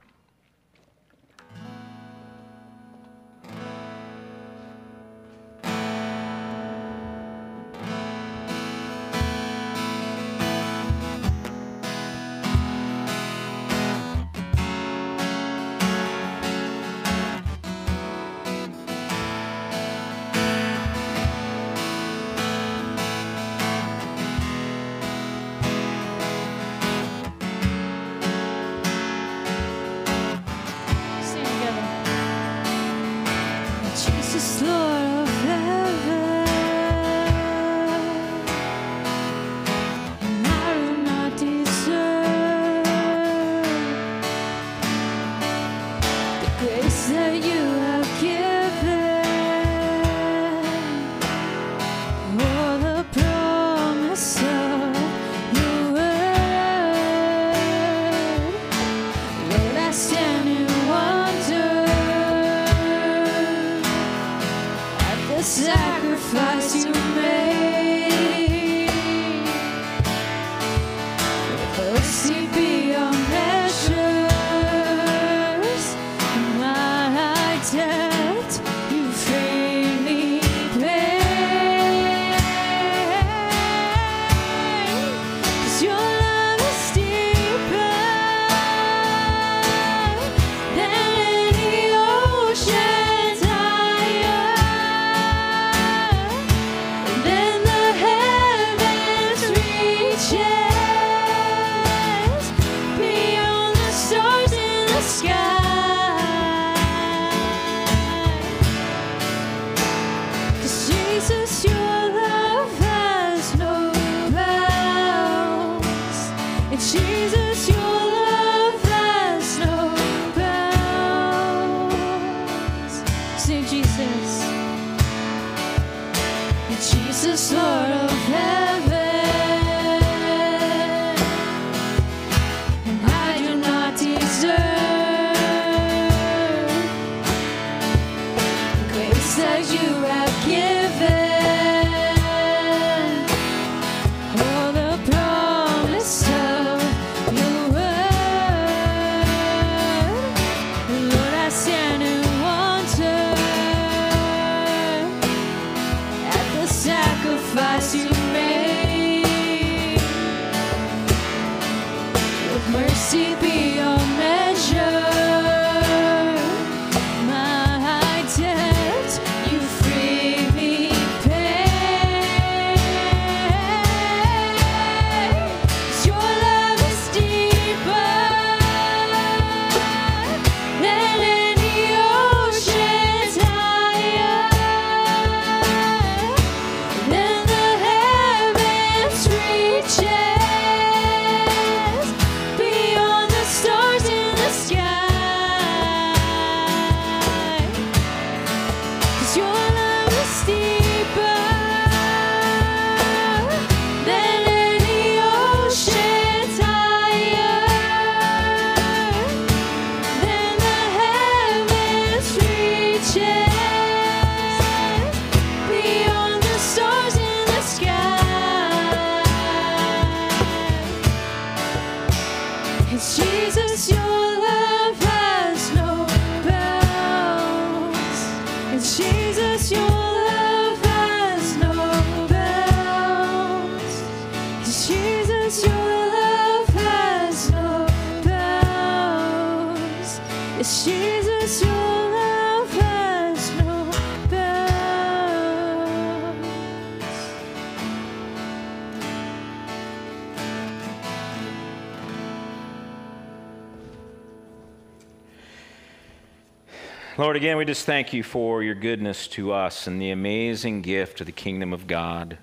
[257.48, 261.26] Again, we just thank you for your goodness to us and the amazing gift of
[261.28, 262.38] the kingdom of God,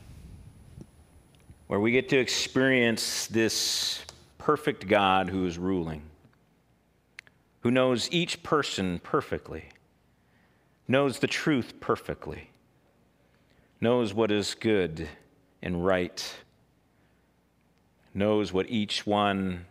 [1.67, 4.03] where we get to experience this
[4.39, 6.01] perfect God who is ruling,
[7.61, 9.67] who knows each person perfectly,
[10.89, 12.49] knows the truth perfectly,
[13.83, 15.07] knows what is good
[15.61, 16.35] and right,
[18.15, 19.67] knows what each one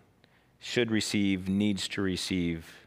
[0.60, 2.83] should receive, needs to receive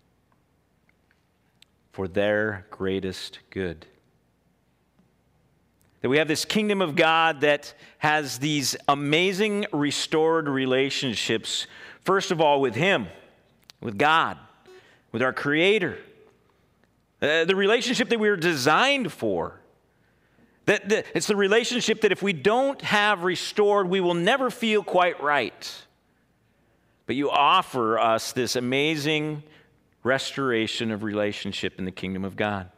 [1.96, 3.86] for their greatest good.
[6.02, 11.66] That we have this kingdom of God that has these amazing restored relationships,
[12.02, 13.06] first of all, with Him,
[13.80, 14.36] with God,
[15.10, 15.96] with our Creator.
[17.22, 19.58] Uh, the relationship that we were designed for.
[20.66, 24.82] That, that it's the relationship that if we don't have restored, we will never feel
[24.82, 25.86] quite right.
[27.06, 29.44] But you offer us this amazing
[30.06, 32.70] restoration of relationship in the kingdom of God.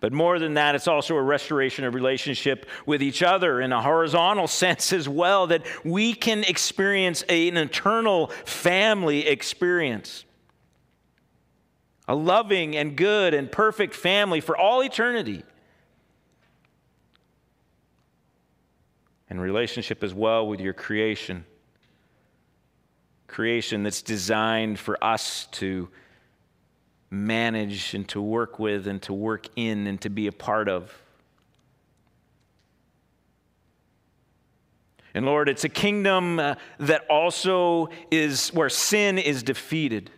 [0.00, 3.82] But more than that, it's also a restoration of relationship with each other in a
[3.82, 10.24] horizontal sense as well, that we can experience an eternal family experience.
[12.08, 15.44] A loving and good and perfect family for all eternity.
[19.28, 21.44] And relationship as well with your creation.
[23.28, 25.88] Creation that's designed for us to
[27.10, 30.96] manage and to work with and to work in and to be a part of.
[35.12, 40.10] And Lord, it's a kingdom uh, that also is where sin is defeated.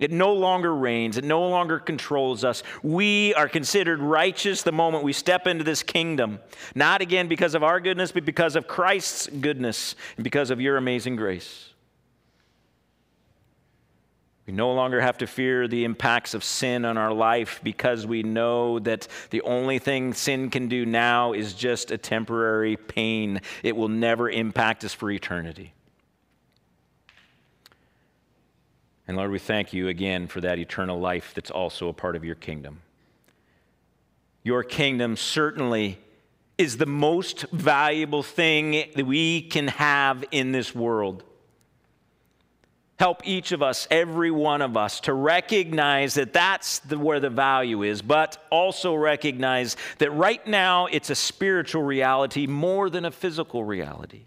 [0.00, 2.64] It no longer reigns, it no longer controls us.
[2.82, 6.40] We are considered righteous the moment we step into this kingdom,
[6.74, 10.76] not again because of our goodness, but because of Christ's goodness and because of your
[10.76, 11.71] amazing grace.
[14.46, 18.24] We no longer have to fear the impacts of sin on our life because we
[18.24, 23.40] know that the only thing sin can do now is just a temporary pain.
[23.62, 25.74] It will never impact us for eternity.
[29.06, 32.24] And Lord, we thank you again for that eternal life that's also a part of
[32.24, 32.82] your kingdom.
[34.42, 36.00] Your kingdom certainly
[36.58, 41.22] is the most valuable thing that we can have in this world.
[42.98, 47.30] Help each of us, every one of us, to recognize that that's the, where the
[47.30, 53.10] value is, but also recognize that right now it's a spiritual reality more than a
[53.10, 54.26] physical reality.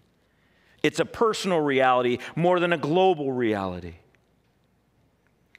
[0.82, 3.94] It's a personal reality more than a global reality.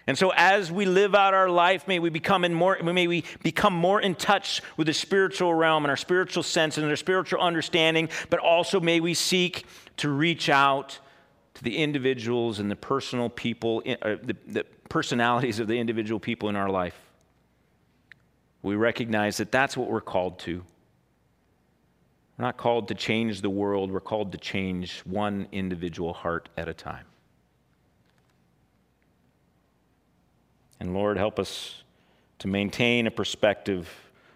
[0.08, 3.26] And so, as we live out our life, may we become in more, may we
[3.44, 7.42] become more in touch with the spiritual realm and our spiritual sense and our spiritual
[7.42, 9.66] understanding, but also may we seek
[9.98, 11.00] to reach out
[11.58, 16.50] to the individuals and the personal people, uh, the, the personalities of the individual people
[16.50, 16.96] in our life.
[18.62, 20.64] We recognize that that's what we're called to.
[22.38, 26.68] We're not called to change the world, we're called to change one individual heart at
[26.68, 27.06] a time.
[30.80, 31.84] And Lord, help us
[32.38, 33.90] to maintain a perspective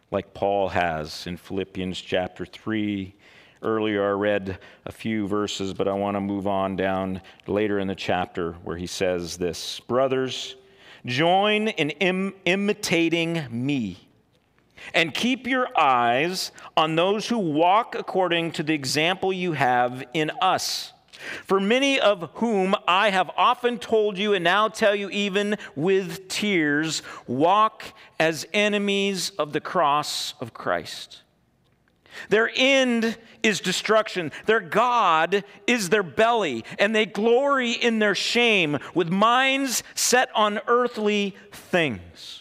[0.09, 3.13] like Paul has in Philippians chapter 3.
[3.63, 7.87] Earlier, I read a few verses, but I want to move on down later in
[7.87, 10.55] the chapter where he says this Brothers,
[11.05, 14.07] join in Im- imitating me.
[14.95, 20.31] And keep your eyes on those who walk according to the example you have in
[20.41, 20.91] us.
[21.45, 26.27] For many of whom I have often told you, and now tell you even with
[26.29, 27.83] tears, walk
[28.19, 31.20] as enemies of the cross of Christ.
[32.29, 34.31] Their end is destruction.
[34.45, 40.59] Their God is their belly, and they glory in their shame with minds set on
[40.67, 42.40] earthly things.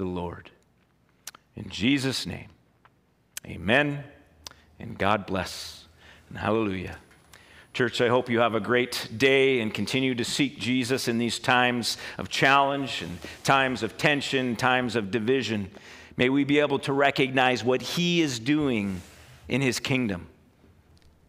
[0.00, 0.50] the Lord.
[1.54, 2.48] In Jesus' name,
[3.46, 4.02] amen,
[4.78, 5.84] and God bless,
[6.30, 6.96] and hallelujah.
[7.74, 11.38] Church, I hope you have a great day and continue to seek Jesus in these
[11.38, 15.70] times of challenge and times of tension, times of division.
[16.16, 19.02] May we be able to recognize what He is doing
[19.48, 20.28] in His kingdom,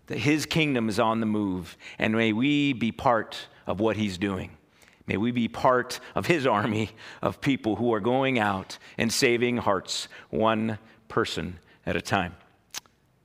[0.07, 4.17] that His kingdom is on the move, and may we be part of what He's
[4.17, 4.51] doing.
[5.11, 9.57] May we be part of His army of people who are going out and saving
[9.57, 10.79] hearts one
[11.09, 12.33] person at a time.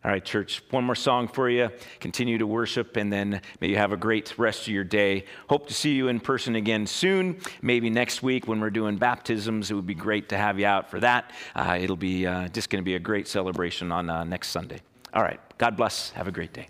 [0.05, 1.71] All right, church, one more song for you.
[2.01, 5.27] Continue to worship, and then may you have a great rest of your day.
[5.49, 7.39] Hope to see you in person again soon.
[7.63, 10.91] Maybe next week when we're doing baptisms, it would be great to have you out
[10.91, 11.31] for that.
[11.55, 14.81] Uh, it'll be uh, just going to be a great celebration on uh, next Sunday.
[15.15, 16.11] All right, God bless.
[16.11, 16.67] Have a great day.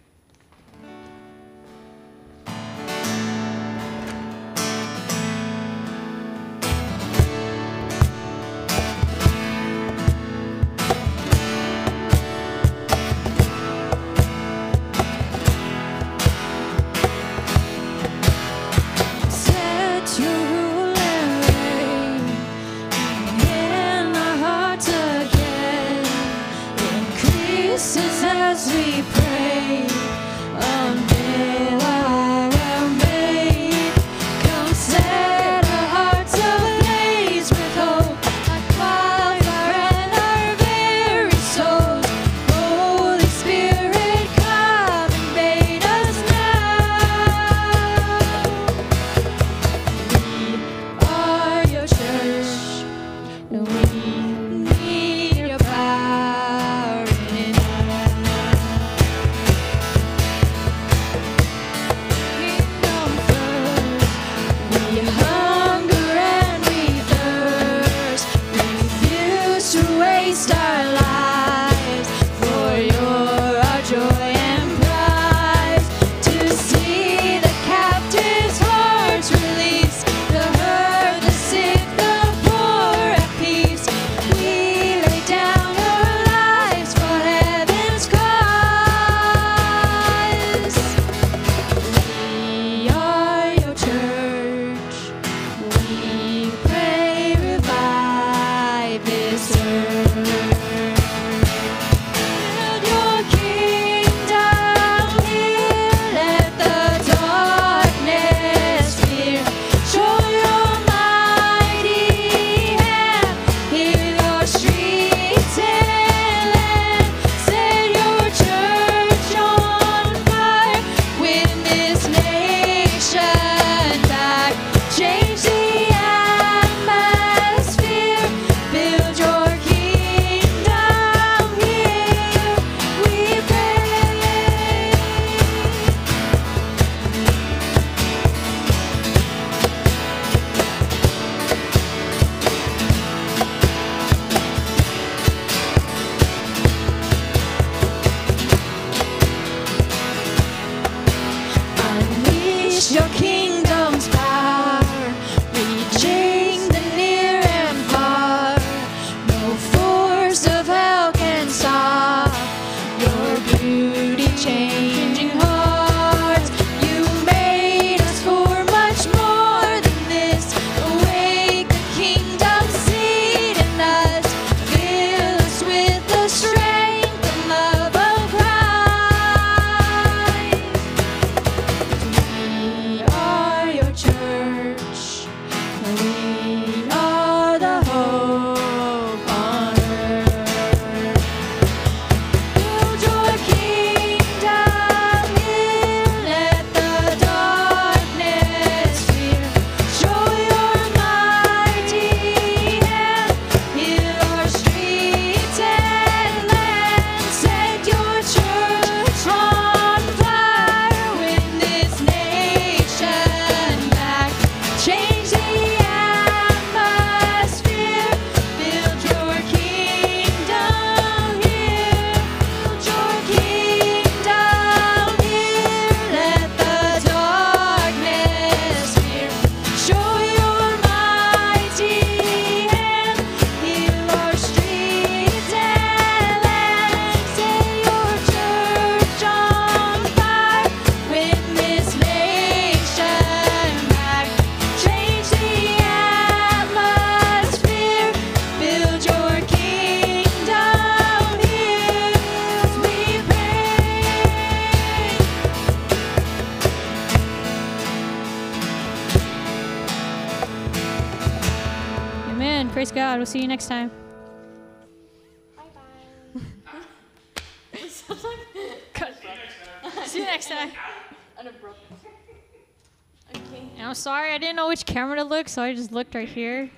[274.77, 276.69] Which camera to look, so I just looked right here.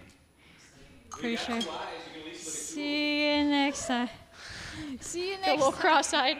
[1.11, 1.59] Pretty sure.
[2.33, 4.09] See you next time.
[5.01, 5.81] See you A next little time.
[5.81, 6.37] cross-eyed.